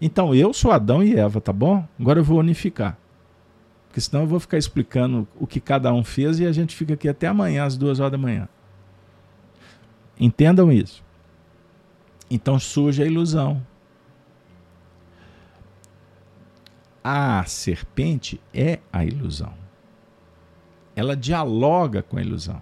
[0.00, 1.86] Então eu sou Adão e Eva, tá bom?
[1.98, 2.98] Agora eu vou unificar.
[3.88, 6.94] Porque senão eu vou ficar explicando o que cada um fez e a gente fica
[6.94, 8.48] aqui até amanhã, às duas horas da manhã.
[10.18, 11.02] Entendam isso.
[12.30, 13.64] Então surge a ilusão.
[17.04, 19.54] A serpente é a ilusão.
[20.94, 22.60] Ela dialoga com a ilusão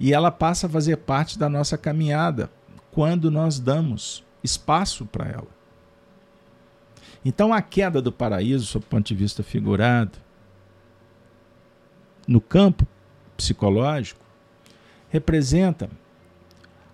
[0.00, 2.50] e ela passa a fazer parte da nossa caminhada
[2.90, 5.48] quando nós damos espaço para ela.
[7.24, 10.18] Então a queda do paraíso, sob o ponto de vista figurado,
[12.26, 12.86] no campo
[13.36, 14.20] psicológico,
[15.08, 15.90] representa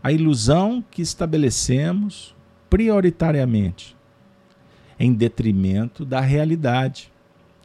[0.03, 2.35] a ilusão que estabelecemos
[2.71, 3.97] prioritariamente
[4.99, 7.13] em detrimento da realidade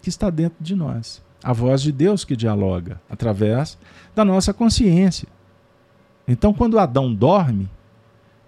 [0.02, 3.78] que está dentro de nós a voz de Deus que dialoga através
[4.14, 5.28] da nossa consciência.
[6.28, 7.70] Então, quando Adão dorme,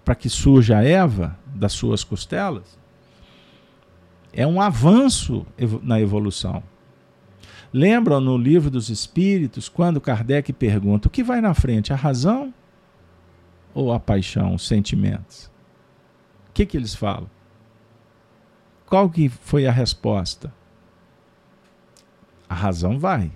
[0.04, 2.78] para que surja Eva das suas costelas,
[4.32, 5.46] é um avanço
[5.82, 6.62] na evolução.
[7.72, 12.52] Lembram no livro dos Espíritos, quando Kardec pergunta: o que vai na frente, a razão
[13.74, 15.50] ou a paixão, os sentimentos?
[16.50, 17.30] O que, que eles falam?
[18.86, 20.52] Qual que foi a resposta?
[22.52, 23.32] A razão vai.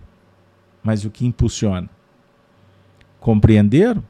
[0.85, 1.89] Mas o que impulsiona?
[3.19, 4.05] Compreenderam?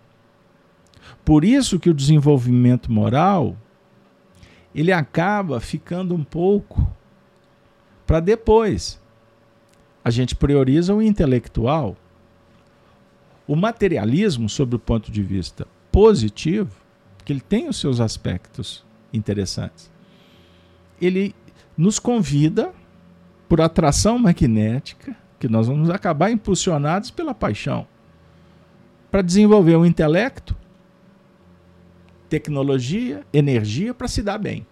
[1.24, 3.56] Por isso que o desenvolvimento moral
[4.74, 6.84] ele acaba ficando um pouco
[8.04, 9.00] para depois.
[10.04, 11.96] A gente prioriza o intelectual.
[13.46, 16.74] O materialismo, sob o ponto de vista positivo,
[17.24, 19.88] que ele tem os seus aspectos interessantes.
[21.00, 21.32] ele
[21.78, 22.74] nos convida
[23.48, 27.86] por atração magnética, que nós vamos acabar impulsionados pela paixão,
[29.10, 30.56] para desenvolver o intelecto,
[32.28, 34.66] tecnologia, energia para se dar bem.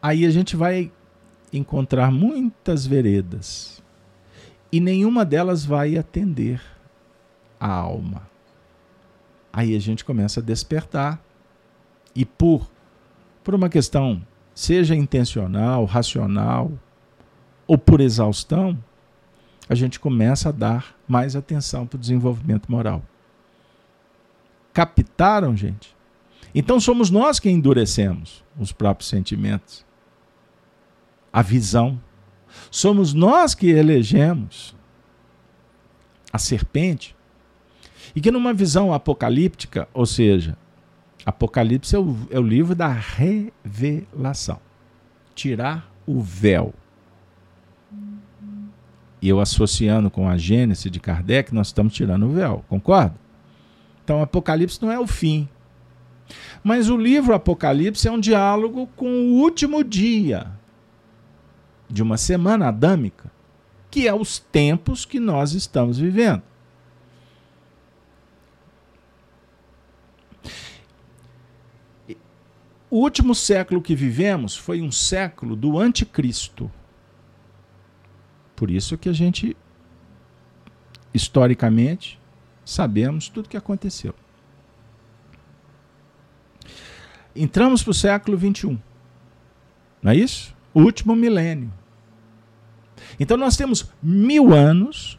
[0.00, 0.90] Aí a gente vai
[1.52, 3.82] encontrar muitas veredas
[4.72, 6.60] e nenhuma delas vai atender
[7.60, 8.28] a alma.
[9.52, 11.22] Aí a gente começa a despertar
[12.16, 12.68] e por
[13.44, 14.24] por uma questão
[14.62, 16.70] seja intencional, racional
[17.66, 18.78] ou por exaustão,
[19.68, 23.02] a gente começa a dar mais atenção para o desenvolvimento moral.
[24.72, 25.96] Captaram, gente?
[26.54, 29.84] Então somos nós que endurecemos os próprios sentimentos,
[31.32, 32.00] a visão.
[32.70, 34.76] Somos nós que elegemos
[36.32, 37.16] a serpente.
[38.14, 40.56] E que numa visão apocalíptica, ou seja,
[41.24, 44.58] Apocalipse é o, é o livro da revelação.
[45.34, 46.74] Tirar o véu.
[49.20, 53.14] E eu associando com a Gênesis de Kardec, nós estamos tirando o véu, concorda?
[54.02, 55.48] Então, Apocalipse não é o fim.
[56.62, 60.50] Mas o livro Apocalipse é um diálogo com o último dia
[61.88, 63.30] de uma semana adâmica,
[63.90, 66.42] que é os tempos que nós estamos vivendo.
[72.92, 76.70] O último século que vivemos foi um século do anticristo.
[78.54, 79.56] Por isso que a gente,
[81.14, 82.20] historicamente,
[82.66, 84.14] sabemos tudo o que aconteceu.
[87.34, 88.78] Entramos para o século 21.
[90.02, 90.54] Não é isso?
[90.74, 91.72] O último milênio.
[93.18, 95.18] Então nós temos mil anos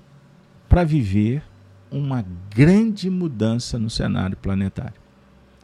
[0.69, 1.41] para viver
[1.89, 5.03] uma grande mudança no cenário planetário.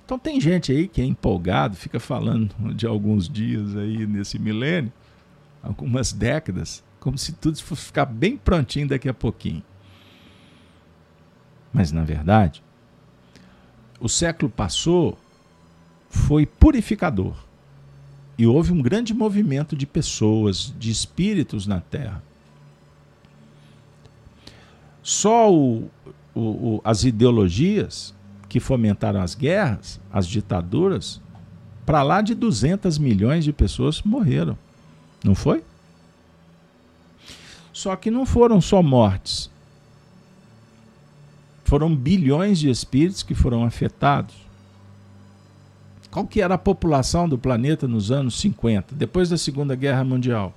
[0.09, 4.91] Então tem gente aí que é empolgado, fica falando de alguns dias aí nesse milênio,
[5.61, 9.61] algumas décadas, como se tudo fosse ficar bem prontinho daqui a pouquinho.
[11.71, 12.63] Mas na verdade,
[13.99, 15.15] o século passou
[16.09, 17.35] foi purificador.
[18.35, 22.23] E houve um grande movimento de pessoas, de espíritos na Terra.
[25.03, 25.87] Só o,
[26.33, 28.17] o, as ideologias
[28.49, 31.21] que fomentaram as guerras, as ditaduras,
[31.85, 34.57] para lá de 200 milhões de pessoas morreram.
[35.23, 35.63] Não foi?
[37.71, 39.49] Só que não foram só mortes.
[41.63, 44.35] Foram bilhões de espíritos que foram afetados.
[46.09, 50.55] Qual que era a população do planeta nos anos 50, depois da Segunda Guerra Mundial?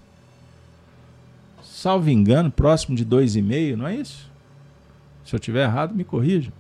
[1.63, 4.31] Salvo engano, próximo de 2,5, não é isso?
[5.27, 6.51] Se eu tiver errado, me corrija.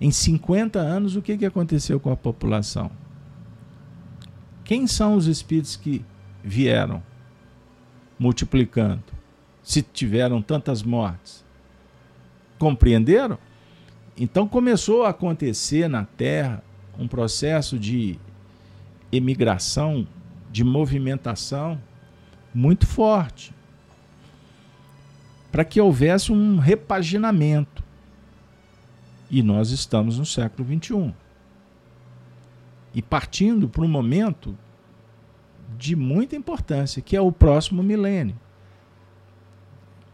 [0.00, 2.90] Em 50 anos, o que, que aconteceu com a população?
[4.64, 6.04] Quem são os espíritos que
[6.42, 7.02] vieram
[8.18, 9.04] multiplicando?
[9.62, 11.44] Se tiveram tantas mortes?
[12.58, 13.38] Compreenderam?
[14.16, 16.62] Então começou a acontecer na Terra
[16.98, 18.18] um processo de
[19.12, 20.06] emigração,
[20.50, 21.80] de movimentação
[22.54, 23.54] muito forte,
[25.52, 27.75] para que houvesse um repaginamento.
[29.30, 31.14] E nós estamos no século XXI.
[32.94, 34.56] E partindo para um momento
[35.76, 38.38] de muita importância, que é o próximo milênio.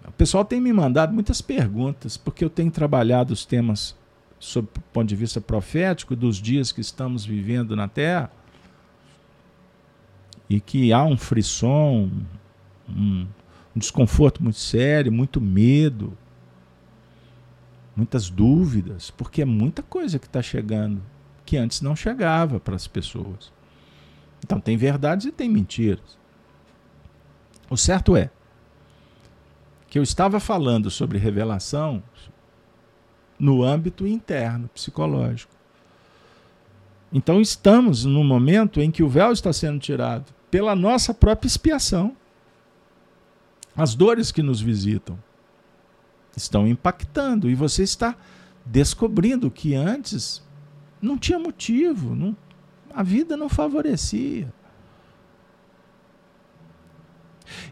[0.07, 3.97] O pessoal tem me mandado muitas perguntas, porque eu tenho trabalhado os temas
[4.39, 8.31] sob o ponto de vista profético dos dias que estamos vivendo na Terra,
[10.51, 12.11] e que há um frisson,
[12.89, 13.27] um,
[13.75, 16.17] um desconforto muito sério, muito medo,
[17.95, 21.03] muitas dúvidas, porque é muita coisa que está chegando
[21.45, 23.53] que antes não chegava para as pessoas.
[24.45, 26.19] Então tem verdades e tem mentiras.
[27.69, 28.31] O certo é
[29.89, 32.03] que eu estava falando sobre revelação
[33.39, 35.53] no âmbito interno, psicológico.
[37.13, 42.17] Então estamos num momento em que o véu está sendo tirado pela nossa própria expiação.
[43.77, 45.19] As dores que nos visitam
[46.37, 48.17] estão impactando e você está
[48.65, 50.43] descobrindo que antes
[51.01, 52.37] não tinha motivo, não,
[52.95, 54.53] a vida não favorecia.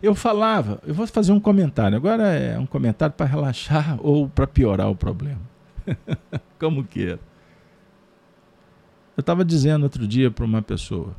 [0.02, 4.46] Eu falava, eu vou fazer um comentário, agora é um comentário para relaxar ou para
[4.46, 5.40] piorar o problema.
[6.58, 7.20] Como queira.
[9.16, 11.14] Eu estava dizendo outro dia para uma pessoa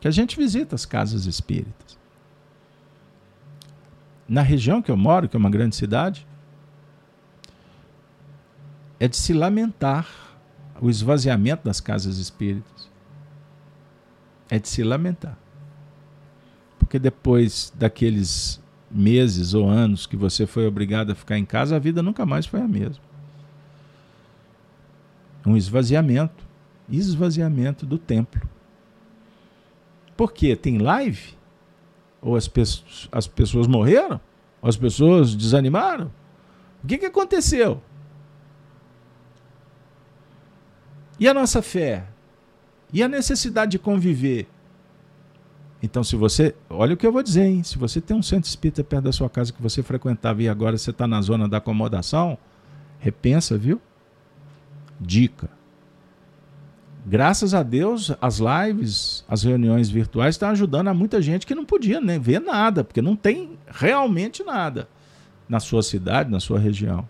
[0.00, 1.98] que a gente visita as casas espíritas.
[4.28, 6.26] Na região que eu moro, que é uma grande cidade,
[8.98, 10.08] é de se lamentar
[10.80, 12.72] o esvaziamento das casas espíritas.
[14.50, 15.38] é de se lamentar.
[16.78, 21.78] Porque depois daqueles meses ou anos que você foi obrigado a ficar em casa, a
[21.78, 23.02] vida nunca mais foi a mesma.
[25.46, 26.44] Um esvaziamento
[26.88, 28.42] esvaziamento do templo.
[30.16, 30.54] Por quê?
[30.54, 31.34] Tem live?
[32.20, 32.62] Ou as, pe
[33.10, 34.20] as pessoas morreram?
[34.62, 36.12] Ou as pessoas desanimaram?
[36.82, 37.82] O que, que aconteceu?
[41.24, 42.04] E a nossa fé?
[42.92, 44.46] E a necessidade de conviver?
[45.82, 46.54] Então, se você.
[46.68, 47.62] Olha o que eu vou dizer, hein?
[47.62, 50.76] Se você tem um centro espírita perto da sua casa que você frequentava e agora
[50.76, 52.36] você está na zona da acomodação,
[52.98, 53.80] repensa, viu?
[55.00, 55.48] Dica.
[57.06, 61.64] Graças a Deus, as lives, as reuniões virtuais estão ajudando a muita gente que não
[61.64, 64.90] podia nem ver nada, porque não tem realmente nada
[65.48, 67.08] na sua cidade, na sua região.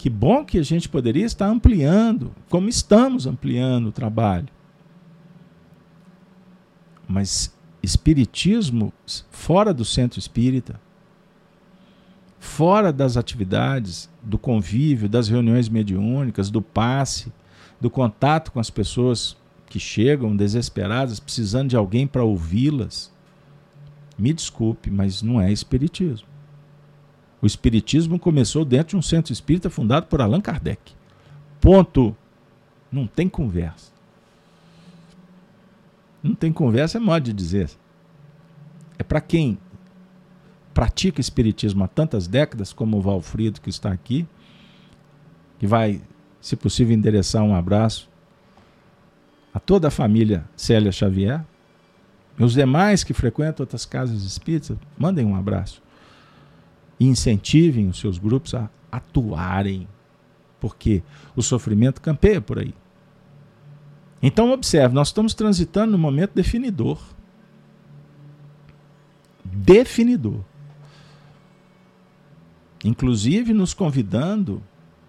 [0.00, 4.48] Que bom que a gente poderia estar ampliando, como estamos ampliando o trabalho.
[7.06, 8.94] Mas espiritismo
[9.30, 10.80] fora do centro espírita,
[12.38, 17.30] fora das atividades, do convívio, das reuniões mediúnicas, do passe,
[17.78, 19.36] do contato com as pessoas
[19.66, 23.12] que chegam desesperadas, precisando de alguém para ouvi-las,
[24.16, 26.29] me desculpe, mas não é espiritismo.
[27.42, 30.92] O espiritismo começou dentro de um centro espírita fundado por Allan Kardec.
[31.60, 32.16] Ponto.
[32.92, 33.92] Não tem conversa.
[36.22, 37.70] Não tem conversa é modo de dizer.
[38.98, 39.58] É para quem
[40.74, 44.26] pratica espiritismo há tantas décadas, como o Valfrido que está aqui,
[45.58, 46.00] que vai
[46.40, 48.08] se possível, endereçar um abraço
[49.52, 51.44] a toda a família Célia Xavier.
[52.38, 55.82] Os demais que frequentam outras casas espíritas, mandem um abraço.
[57.00, 59.88] E incentivem os seus grupos a atuarem,
[60.60, 61.02] porque
[61.34, 62.74] o sofrimento campeia por aí.
[64.22, 67.02] Então, observe, nós estamos transitando num momento definidor.
[69.42, 70.44] Definidor.
[72.84, 74.62] Inclusive nos convidando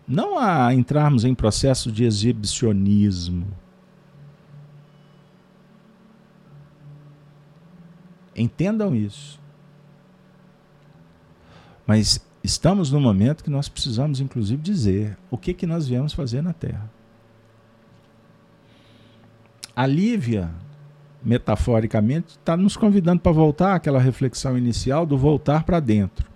[0.08, 3.48] não a entrarmos em processo de exibicionismo.
[8.36, 9.41] Entendam isso.
[11.86, 16.42] Mas estamos num momento que nós precisamos, inclusive, dizer o que, que nós viemos fazer
[16.42, 16.90] na Terra.
[19.76, 20.52] A Lívia,
[21.24, 26.30] metaforicamente, está nos convidando para voltar àquela reflexão inicial do voltar para dentro.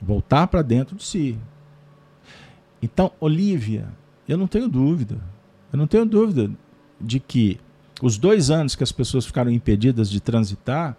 [0.00, 1.38] Voltar para dentro de si.
[2.82, 3.88] Então, Olivia,
[4.26, 5.18] eu não tenho dúvida.
[5.72, 6.50] Eu não tenho dúvida
[7.00, 7.60] de que
[8.02, 10.96] os dois anos que as pessoas ficaram impedidas de transitar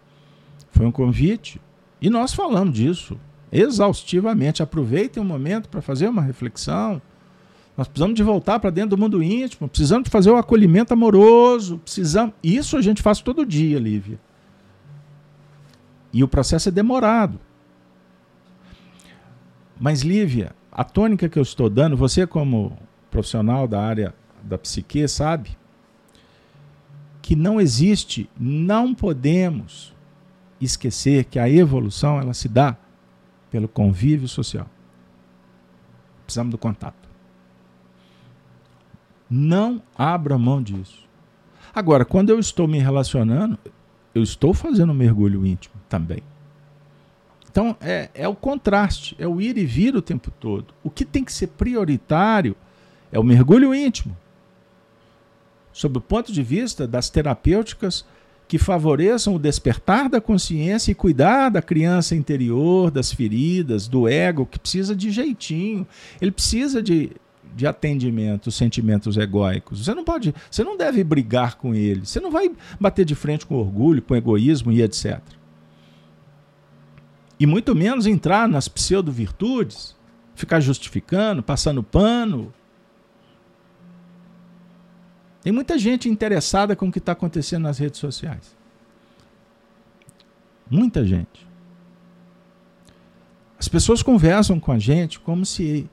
[0.71, 1.59] foi um convite.
[2.01, 3.17] E nós falamos disso
[3.51, 4.63] exaustivamente.
[4.63, 7.01] Aproveitem um momento para fazer uma reflexão.
[7.77, 11.77] Nós precisamos de voltar para dentro do mundo íntimo, precisamos de fazer o acolhimento amoroso,
[11.77, 12.33] precisamos.
[12.43, 14.19] Isso a gente faz todo dia, Lívia.
[16.13, 17.39] E o processo é demorado.
[19.79, 22.77] Mas, Lívia, a tônica que eu estou dando, você como
[23.09, 25.57] profissional da área da psique sabe
[27.21, 29.93] que não existe, não podemos
[30.65, 32.77] esquecer que a evolução ela se dá
[33.49, 34.67] pelo convívio social.
[36.25, 37.09] Precisamos do contato.
[39.29, 41.07] Não abra mão disso.
[41.73, 43.57] Agora, quando eu estou me relacionando,
[44.13, 46.21] eu estou fazendo um mergulho íntimo também.
[47.49, 50.73] Então é, é o contraste, é o ir e vir o tempo todo.
[50.83, 52.55] O que tem que ser prioritário
[53.11, 54.15] é o mergulho íntimo.
[55.73, 58.05] Sob o ponto de vista das terapêuticas
[58.51, 64.45] que favoreçam o despertar da consciência e cuidar da criança interior, das feridas, do ego,
[64.45, 65.87] que precisa de jeitinho.
[66.19, 67.11] Ele precisa de,
[67.55, 69.85] de atendimento, sentimentos egóicos.
[69.85, 72.05] Você não pode, você não deve brigar com ele.
[72.05, 75.21] Você não vai bater de frente com orgulho, com egoísmo e etc
[77.39, 79.95] e muito menos entrar nas pseudo-virtudes,
[80.35, 82.53] ficar justificando, passando pano.
[85.41, 88.55] Tem muita gente interessada com o que está acontecendo nas redes sociais.
[90.69, 91.47] Muita gente.
[93.57, 95.89] As pessoas conversam com a gente como se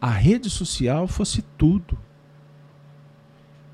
[0.00, 1.98] a rede social fosse tudo.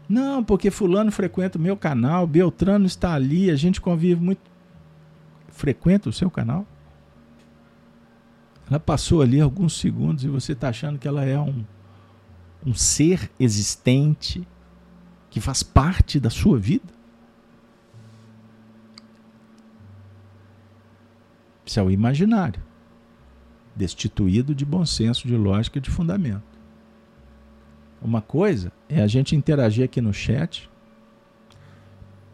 [0.09, 4.41] Não, porque fulano frequenta o meu canal, Beltrano está ali, a gente convive muito.
[5.49, 6.67] Frequenta o seu canal?
[8.69, 11.65] Ela passou ali alguns segundos e você está achando que ela é um,
[12.65, 14.47] um ser existente
[15.37, 16.95] que faz parte da sua vida?
[21.67, 22.63] Isso é o imaginário,
[23.75, 26.59] destituído de bom senso, de lógica e de fundamento.
[28.01, 30.71] Uma coisa é a gente interagir aqui no chat,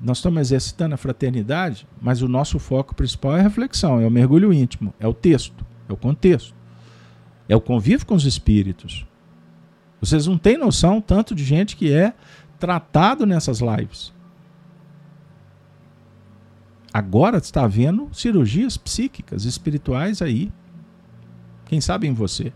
[0.00, 4.10] nós estamos exercitando a fraternidade, mas o nosso foco principal é a reflexão, é o
[4.12, 6.54] mergulho íntimo, é o texto, é o contexto,
[7.48, 9.04] é o convívio com os espíritos.
[10.00, 12.14] Vocês não têm noção tanto de gente que é
[12.62, 14.14] tratado nessas lives.
[16.94, 20.52] Agora está havendo cirurgias psíquicas, espirituais aí.
[21.64, 22.52] Quem sabe em você,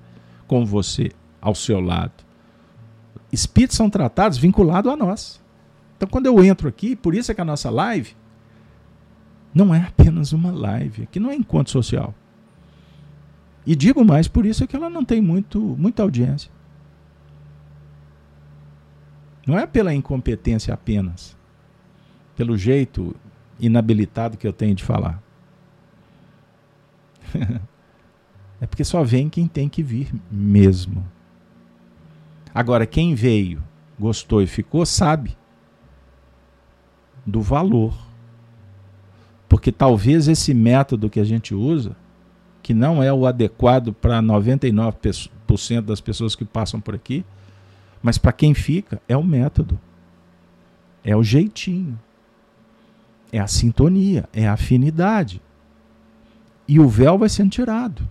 [0.47, 2.25] com você, ao seu lado.
[3.33, 5.43] Espíritos são tratados vinculados a nós.
[5.97, 8.15] Então, quando eu entro aqui, por isso é que a nossa live
[9.53, 12.15] não é apenas uma live, aqui não é encontro social.
[13.67, 16.56] E digo mais, por isso é que ela não tem muito, muita audiência.
[19.47, 21.37] Não é pela incompetência apenas,
[22.37, 23.15] pelo jeito
[23.61, 25.23] inabilitado que eu tenho de falar.
[28.61, 31.07] é porque só vem quem tem que vir mesmo.
[32.53, 33.63] Agora, quem veio,
[33.99, 35.37] gostou e ficou, sabe
[37.25, 37.95] do valor.
[39.49, 41.97] Porque talvez esse método que a gente usa,
[42.63, 47.25] que não é o adequado para 99% das pessoas que passam por aqui,
[48.03, 49.79] mas para quem fica, é o método.
[51.03, 51.99] É o jeitinho.
[53.33, 55.43] É a sintonia, é a afinidade.
[56.67, 58.09] E o véu vai sendo tirado.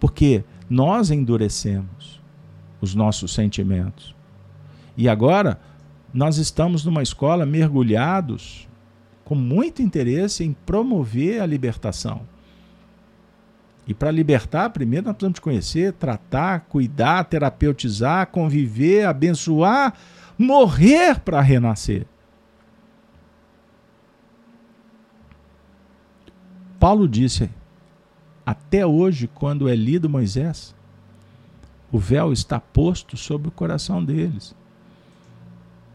[0.00, 2.20] Porque nós endurecemos
[2.80, 4.14] os nossos sentimentos.
[4.96, 5.60] E agora
[6.12, 8.68] nós estamos numa escola mergulhados
[9.24, 12.22] com muito interesse em promover a libertação.
[13.92, 19.92] E para libertar, primeiro nós precisamos te conhecer, tratar, cuidar, terapeutizar, conviver, abençoar,
[20.38, 22.06] morrer para renascer.
[26.80, 27.50] Paulo disse:
[28.46, 30.74] até hoje, quando é lido Moisés,
[31.92, 34.56] o véu está posto sobre o coração deles.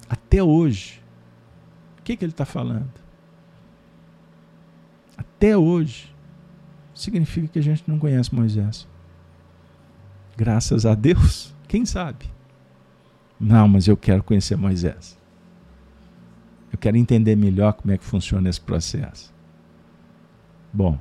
[0.08, 1.02] Até hoje.
[1.98, 2.94] O que, que ele está falando?
[5.18, 6.16] Até hoje.
[6.98, 8.88] Significa que a gente não conhece Moisés.
[10.36, 11.54] Graças a Deus.
[11.68, 12.26] Quem sabe?
[13.40, 15.16] Não, mas eu quero conhecer Moisés.
[16.74, 19.32] Eu quero entender melhor como é que funciona esse processo.
[20.74, 21.00] Bom,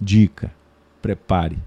[0.00, 0.54] dica:
[1.02, 1.60] prepare.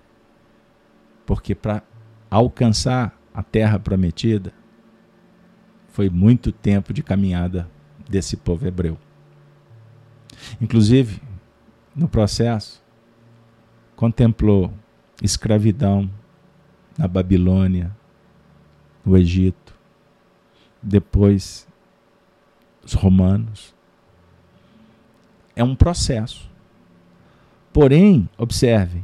[1.25, 1.83] Porque para
[2.31, 4.53] alcançar a terra prometida,
[5.89, 7.69] foi muito tempo de caminhada
[8.09, 8.97] desse povo hebreu.
[10.61, 11.21] Inclusive,
[11.93, 12.84] no processo,
[13.95, 14.71] contemplou
[15.21, 16.09] escravidão
[16.97, 17.95] na Babilônia,
[19.05, 19.73] no Egito,
[20.81, 21.67] depois
[22.83, 23.73] os romanos.
[25.55, 26.49] É um processo.
[27.71, 29.03] Porém, observem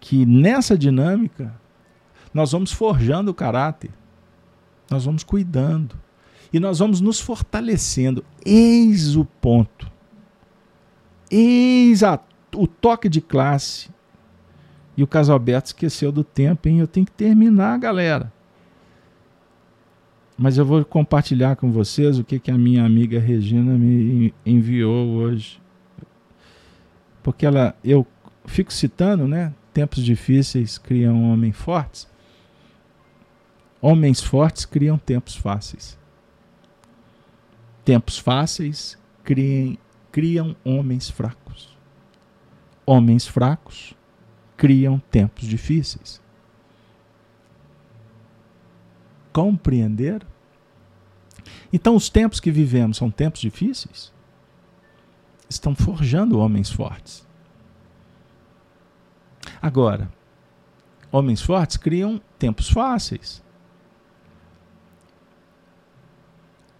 [0.00, 1.54] que nessa dinâmica
[2.32, 3.90] nós vamos forjando o caráter
[4.90, 5.96] nós vamos cuidando
[6.52, 8.24] e nós vamos nos fortalecendo.
[8.44, 9.90] Eis o ponto.
[11.30, 12.20] Eis a,
[12.54, 13.90] o toque de classe.
[14.96, 16.78] E o Casalberto esqueceu do tempo, hein?
[16.78, 18.32] Eu tenho que terminar, galera.
[20.36, 25.08] Mas eu vou compartilhar com vocês o que, que a minha amiga Regina me enviou
[25.10, 25.60] hoje.
[27.22, 28.06] Porque ela, eu
[28.44, 29.52] fico citando, né?
[29.72, 32.08] Tempos difíceis criam homens fortes.
[33.80, 35.98] Homens fortes criam tempos fáceis.
[37.84, 39.76] Tempos fáceis criam,
[40.10, 41.43] criam homens fracos.
[42.86, 43.94] Homens fracos
[44.56, 46.22] criam tempos difíceis.
[49.32, 50.24] Compreender?
[51.72, 54.12] Então, os tempos que vivemos são tempos difíceis?
[55.48, 57.26] Estão forjando homens fortes.
[59.60, 60.12] Agora,
[61.10, 63.42] homens fortes criam tempos fáceis.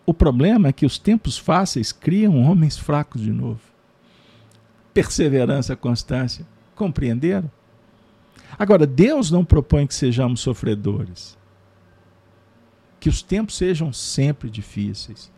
[0.07, 3.74] O problema é que os tempos fáceis criam homens fracos de novo.
[4.95, 6.47] Perseverança, constância.
[6.77, 7.51] Compreenderam?
[8.59, 11.37] Agora, Deus não propõe que sejamos sofredores.
[13.01, 15.31] Que os tempos sejam sempre difíceis.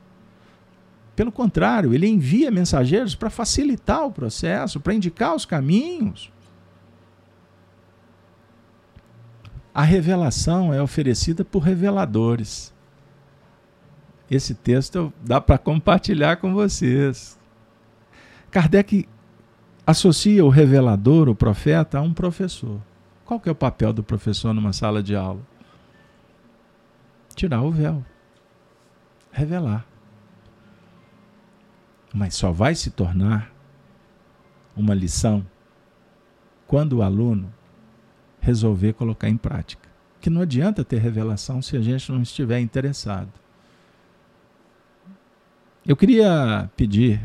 [1.16, 6.30] Pelo contrário, ele envia mensageiros para facilitar o processo, para indicar os caminhos.
[9.74, 12.74] A revelação é oferecida por reveladores.
[14.30, 17.38] Esse texto dá para compartilhar com vocês.
[18.50, 19.08] Kardec
[19.86, 22.80] associa o revelador, o profeta, a um professor.
[23.24, 25.40] Qual que é o papel do professor numa sala de aula?
[27.34, 28.04] Tirar o véu.
[29.30, 29.86] Revelar.
[32.12, 33.52] Mas só vai se tornar
[34.76, 35.46] uma lição
[36.66, 37.52] quando o aluno
[38.40, 39.88] resolver colocar em prática.
[40.20, 43.32] Que não adianta ter revelação se a gente não estiver interessado.
[45.86, 47.20] Eu queria pedir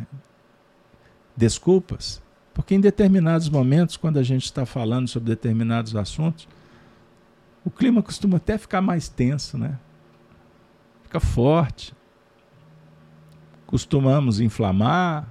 [1.35, 2.20] desculpas,
[2.53, 6.47] porque em determinados momentos, quando a gente está falando sobre determinados assuntos,
[7.63, 9.77] o clima costuma até ficar mais tenso, né?
[11.03, 11.93] Fica forte.
[13.65, 15.27] Costumamos inflamar,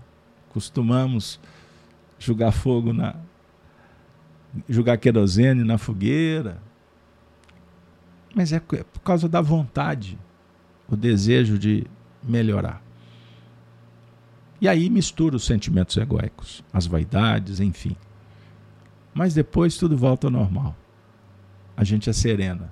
[0.49, 1.41] costumamos
[2.18, 3.16] jogar fogo na.
[4.68, 6.62] jogar querosene na fogueira.
[8.35, 10.18] Mas é, é por causa da vontade,
[10.89, 11.85] o desejo de
[12.23, 12.83] melhorar.
[14.61, 17.96] E aí mistura os sentimentos egóicos, as vaidades, enfim.
[19.14, 20.76] Mas depois tudo volta ao normal
[21.80, 22.70] a gente é serena.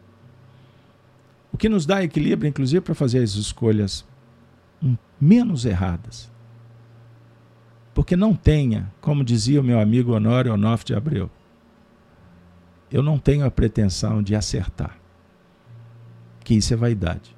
[1.51, 4.05] O que nos dá equilíbrio, inclusive, para fazer as escolhas
[5.18, 6.30] menos erradas.
[7.95, 11.30] Porque não tenha, como dizia o meu amigo Honório Onof de Abreu,
[12.93, 14.99] eu não tenho a pretensão de acertar.
[16.45, 17.34] Que isso é vaidade.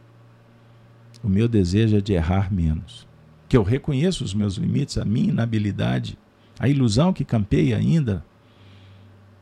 [1.22, 3.07] O meu desejo é de errar menos.
[3.51, 6.16] Que eu reconheço os meus limites, a minha inabilidade,
[6.59, 8.24] a ilusão que campeia ainda,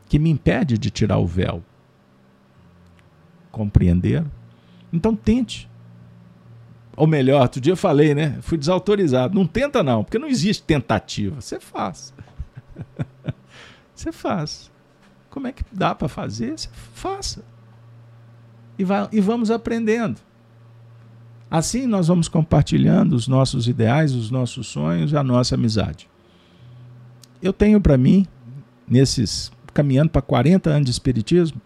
[0.09, 1.63] que me impede de tirar o véu
[3.51, 4.25] compreender.
[4.91, 5.69] Então tente.
[6.95, 8.37] Ou melhor, outro dia eu falei, né?
[8.41, 9.33] Fui desautorizado.
[9.33, 11.39] Não tenta, não, porque não existe tentativa.
[11.39, 12.13] Você faz.
[13.95, 14.71] Você faz.
[15.29, 16.57] Como é que dá para fazer?
[16.57, 17.43] Você faça.
[18.77, 20.19] E, vai, e vamos aprendendo.
[21.49, 26.07] Assim nós vamos compartilhando os nossos ideais, os nossos sonhos, a nossa amizade.
[27.41, 28.27] Eu tenho para mim,
[28.87, 31.59] nesses caminhando para 40 anos de espiritismo,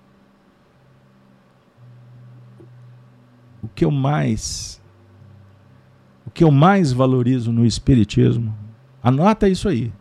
[3.61, 4.81] o que eu mais
[6.25, 8.55] o que eu mais valorizo no espiritismo,
[9.01, 9.91] anota isso aí.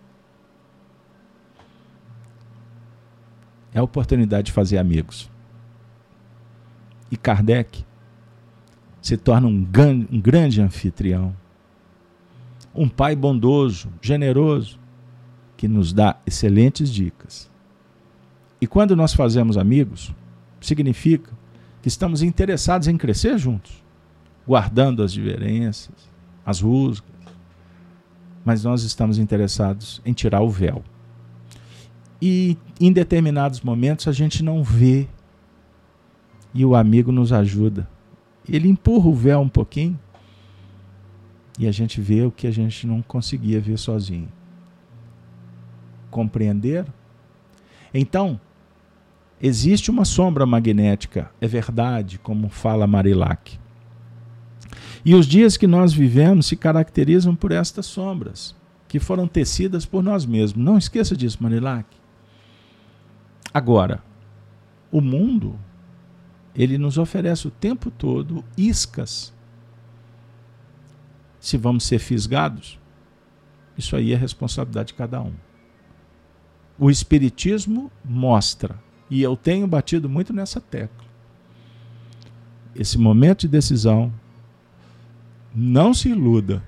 [3.74, 5.30] É a oportunidade de fazer amigos.
[7.10, 7.84] E Kardec
[9.02, 9.66] se torna um,
[10.10, 11.36] um grande anfitrião,
[12.72, 14.78] um pai bondoso, generoso,
[15.56, 17.50] que nos dá excelentes dicas.
[18.60, 20.14] E quando nós fazemos amigos,
[20.60, 21.30] significa
[21.82, 23.82] que estamos interessados em crescer juntos,
[24.46, 26.08] guardando as diferenças,
[26.46, 27.10] as rusgas,
[28.44, 30.82] mas nós estamos interessados em tirar o véu.
[32.20, 35.08] E em determinados momentos a gente não vê
[36.54, 37.88] e o amigo nos ajuda.
[38.48, 39.98] Ele empurra o véu um pouquinho
[41.58, 44.28] e a gente vê o que a gente não conseguia ver sozinho.
[46.10, 46.86] Compreender?
[47.94, 48.40] Então,
[49.44, 53.58] Existe uma sombra magnética, é verdade, como fala Marilac.
[55.04, 58.54] E os dias que nós vivemos se caracterizam por estas sombras,
[58.86, 60.64] que foram tecidas por nós mesmos.
[60.64, 61.86] Não esqueça disso, Marilac.
[63.52, 64.00] Agora,
[64.92, 65.58] o mundo,
[66.54, 69.32] ele nos oferece o tempo todo iscas.
[71.40, 72.78] Se vamos ser fisgados,
[73.76, 75.32] isso aí é responsabilidade de cada um.
[76.78, 78.78] O Espiritismo mostra
[79.10, 81.04] e eu tenho batido muito nessa tecla.
[82.74, 84.12] Esse momento de decisão,
[85.54, 86.62] não se iluda.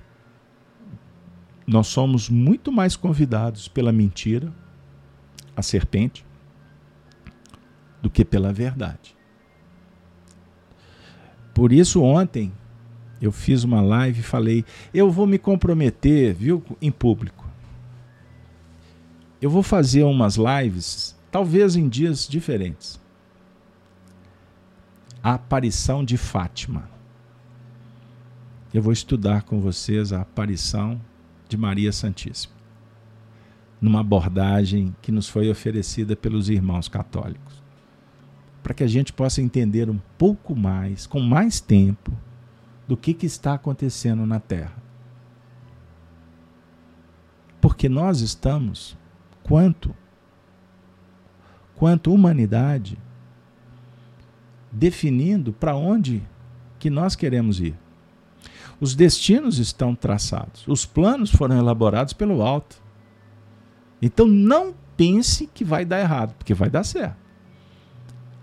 [1.65, 4.53] Nós somos muito mais convidados pela mentira,
[5.55, 6.23] a serpente,
[8.01, 9.14] do que pela verdade.
[11.55, 12.51] Por isso, ontem,
[13.21, 17.45] eu fiz uma live e falei: eu vou me comprometer, viu, em público.
[19.41, 22.99] Eu vou fazer umas lives talvez em dias diferentes.
[25.23, 26.89] A aparição de Fátima.
[28.73, 30.99] Eu vou estudar com vocês a aparição
[31.47, 32.53] de Maria Santíssima,
[33.79, 37.63] numa abordagem que nos foi oferecida pelos irmãos católicos,
[38.65, 42.11] para que a gente possa entender um pouco mais, com mais tempo,
[42.87, 44.73] do que, que está acontecendo na Terra.
[47.61, 48.97] Porque nós estamos,
[49.43, 49.93] quanto
[51.75, 52.97] quanto humanidade,
[54.71, 56.27] definindo para onde
[56.79, 57.77] que nós queremos ir.
[58.81, 62.81] Os destinos estão traçados, os planos foram elaborados pelo alto.
[64.01, 67.24] Então não pense que vai dar errado, porque vai dar certo.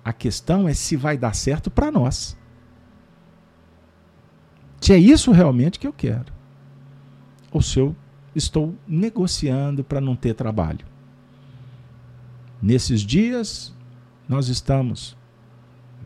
[0.04, 2.36] A questão é se vai dar certo para nós.
[4.80, 6.32] Se é isso realmente que eu quero.
[7.52, 7.94] Ou se eu
[8.34, 10.84] estou negociando para não ter trabalho.
[12.60, 13.74] Nesses dias,
[14.28, 15.16] nós estamos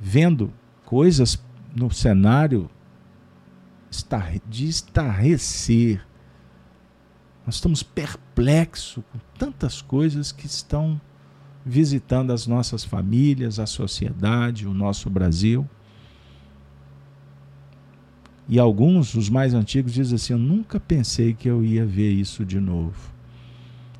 [0.01, 0.53] vendo
[0.85, 1.43] coisas
[1.75, 2.71] no cenário
[4.47, 6.07] de estarrecer.
[7.47, 11.01] Nós estamos perplexos com tantas coisas que estão
[11.69, 15.69] visitando as nossas famílias, a sociedade, o nosso Brasil.
[18.49, 22.45] E alguns, os mais antigos, dizem assim: Eu nunca pensei que eu ia ver isso
[22.45, 23.13] de novo.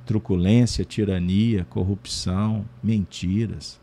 [0.07, 3.81] Truculência, tirania, corrupção, mentiras.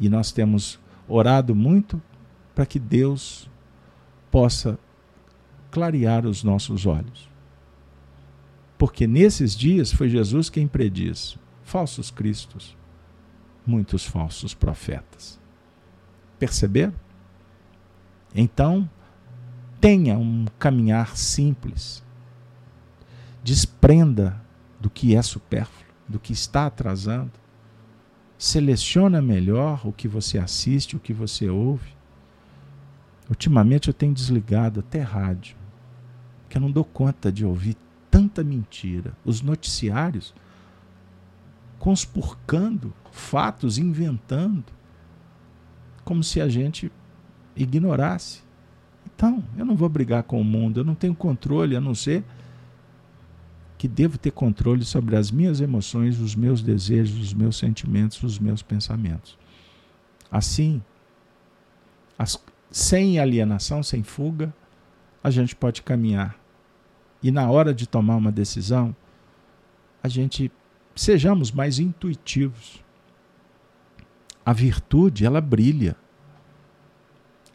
[0.00, 2.00] E nós temos orado muito
[2.54, 3.50] para que Deus
[4.30, 4.78] possa
[5.70, 7.33] clarear os nossos olhos.
[8.76, 12.76] Porque nesses dias foi Jesus quem prediz falsos cristos,
[13.66, 15.40] muitos falsos profetas.
[16.38, 16.94] Perceberam?
[18.34, 18.88] Então,
[19.80, 22.02] tenha um caminhar simples.
[23.42, 24.40] Desprenda
[24.80, 27.32] do que é supérfluo, do que está atrasando.
[28.36, 31.94] Seleciona melhor o que você assiste, o que você ouve.
[33.28, 35.56] Ultimamente eu tenho desligado até rádio,
[36.48, 37.76] que eu não dou conta de ouvir
[38.14, 39.12] tanta mentira.
[39.24, 40.32] Os noticiários
[41.80, 44.64] conspurcando fatos, inventando,
[46.04, 46.92] como se a gente
[47.56, 48.42] ignorasse.
[49.04, 52.22] Então, eu não vou brigar com o mundo, eu não tenho controle, a não ser
[53.76, 58.38] que devo ter controle sobre as minhas emoções, os meus desejos, os meus sentimentos, os
[58.38, 59.36] meus pensamentos.
[60.30, 60.80] Assim,
[62.16, 64.54] as, sem alienação, sem fuga,
[65.22, 66.43] a gente pode caminhar.
[67.24, 68.94] E na hora de tomar uma decisão,
[70.02, 70.52] a gente
[70.94, 72.84] sejamos mais intuitivos.
[74.44, 75.96] A virtude, ela brilha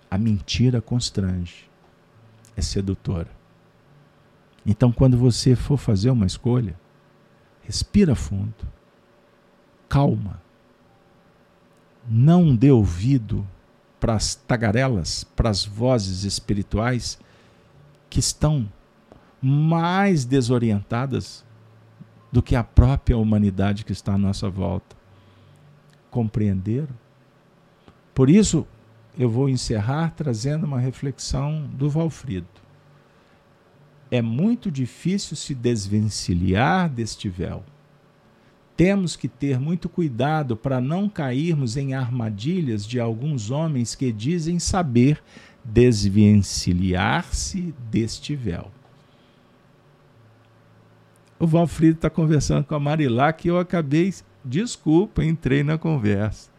[0.09, 1.69] a mentira constrange,
[2.57, 3.29] é sedutora.
[4.65, 6.75] Então, quando você for fazer uma escolha,
[7.61, 8.67] respira fundo,
[9.87, 10.41] calma,
[12.09, 13.47] não dê ouvido
[13.99, 17.19] para as tagarelas, para as vozes espirituais
[18.09, 18.67] que estão
[19.41, 21.45] mais desorientadas
[22.31, 24.95] do que a própria humanidade que está à nossa volta.
[26.11, 26.95] Compreenderam?
[28.13, 28.67] Por isso,
[29.17, 32.47] eu vou encerrar trazendo uma reflexão do Valfrido.
[34.11, 37.63] É muito difícil se desvencilhar deste véu.
[38.75, 44.57] Temos que ter muito cuidado para não cairmos em armadilhas de alguns homens que dizem
[44.57, 45.21] saber
[45.63, 48.71] desvencilhar-se deste véu.
[51.39, 54.13] O Valfrido está conversando com a Marilá que eu acabei,
[54.43, 56.51] desculpa, entrei na conversa.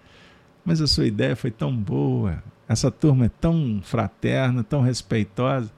[0.64, 5.70] Mas a sua ideia foi tão boa, essa turma é tão fraterna, tão respeitosa,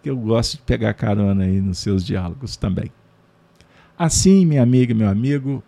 [0.00, 2.92] que eu gosto de pegar carona aí nos seus diálogos também.
[3.98, 5.60] Assim, minha amiga e meu amigo,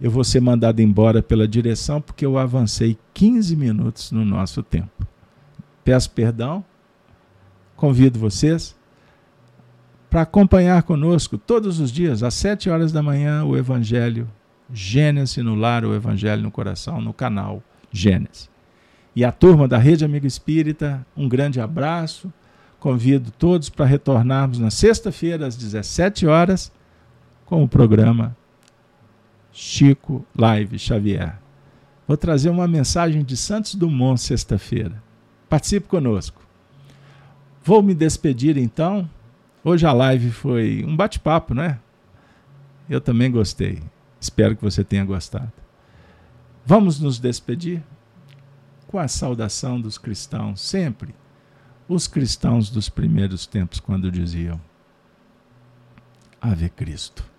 [0.00, 5.06] eu vou ser mandado embora pela direção porque eu avancei 15 minutos no nosso tempo.
[5.84, 6.64] Peço perdão,
[7.76, 8.74] convido vocês
[10.10, 14.28] para acompanhar conosco todos os dias, às 7 horas da manhã, o Evangelho
[14.72, 17.62] Gênesis no lar, o Evangelho no coração, no canal
[17.92, 18.50] Gênesis.
[19.14, 22.32] E a turma da Rede Amigo Espírita, um grande abraço.
[22.80, 26.72] Convido todos para retornarmos na sexta-feira, às 17 horas,
[27.46, 28.36] com o programa
[29.52, 31.38] Chico Live Xavier.
[32.06, 35.00] Vou trazer uma mensagem de Santos Dumont sexta-feira.
[35.48, 36.42] Participe conosco.
[37.62, 39.08] Vou me despedir então.
[39.62, 41.78] Hoje a live foi um bate-papo, né?
[42.88, 43.82] Eu também gostei.
[44.20, 45.52] Espero que você tenha gostado.
[46.66, 47.82] Vamos nos despedir?
[48.90, 51.14] com a saudação dos cristãos, sempre
[51.88, 54.60] os cristãos dos primeiros tempos, quando diziam:
[56.40, 57.29] Ave Cristo.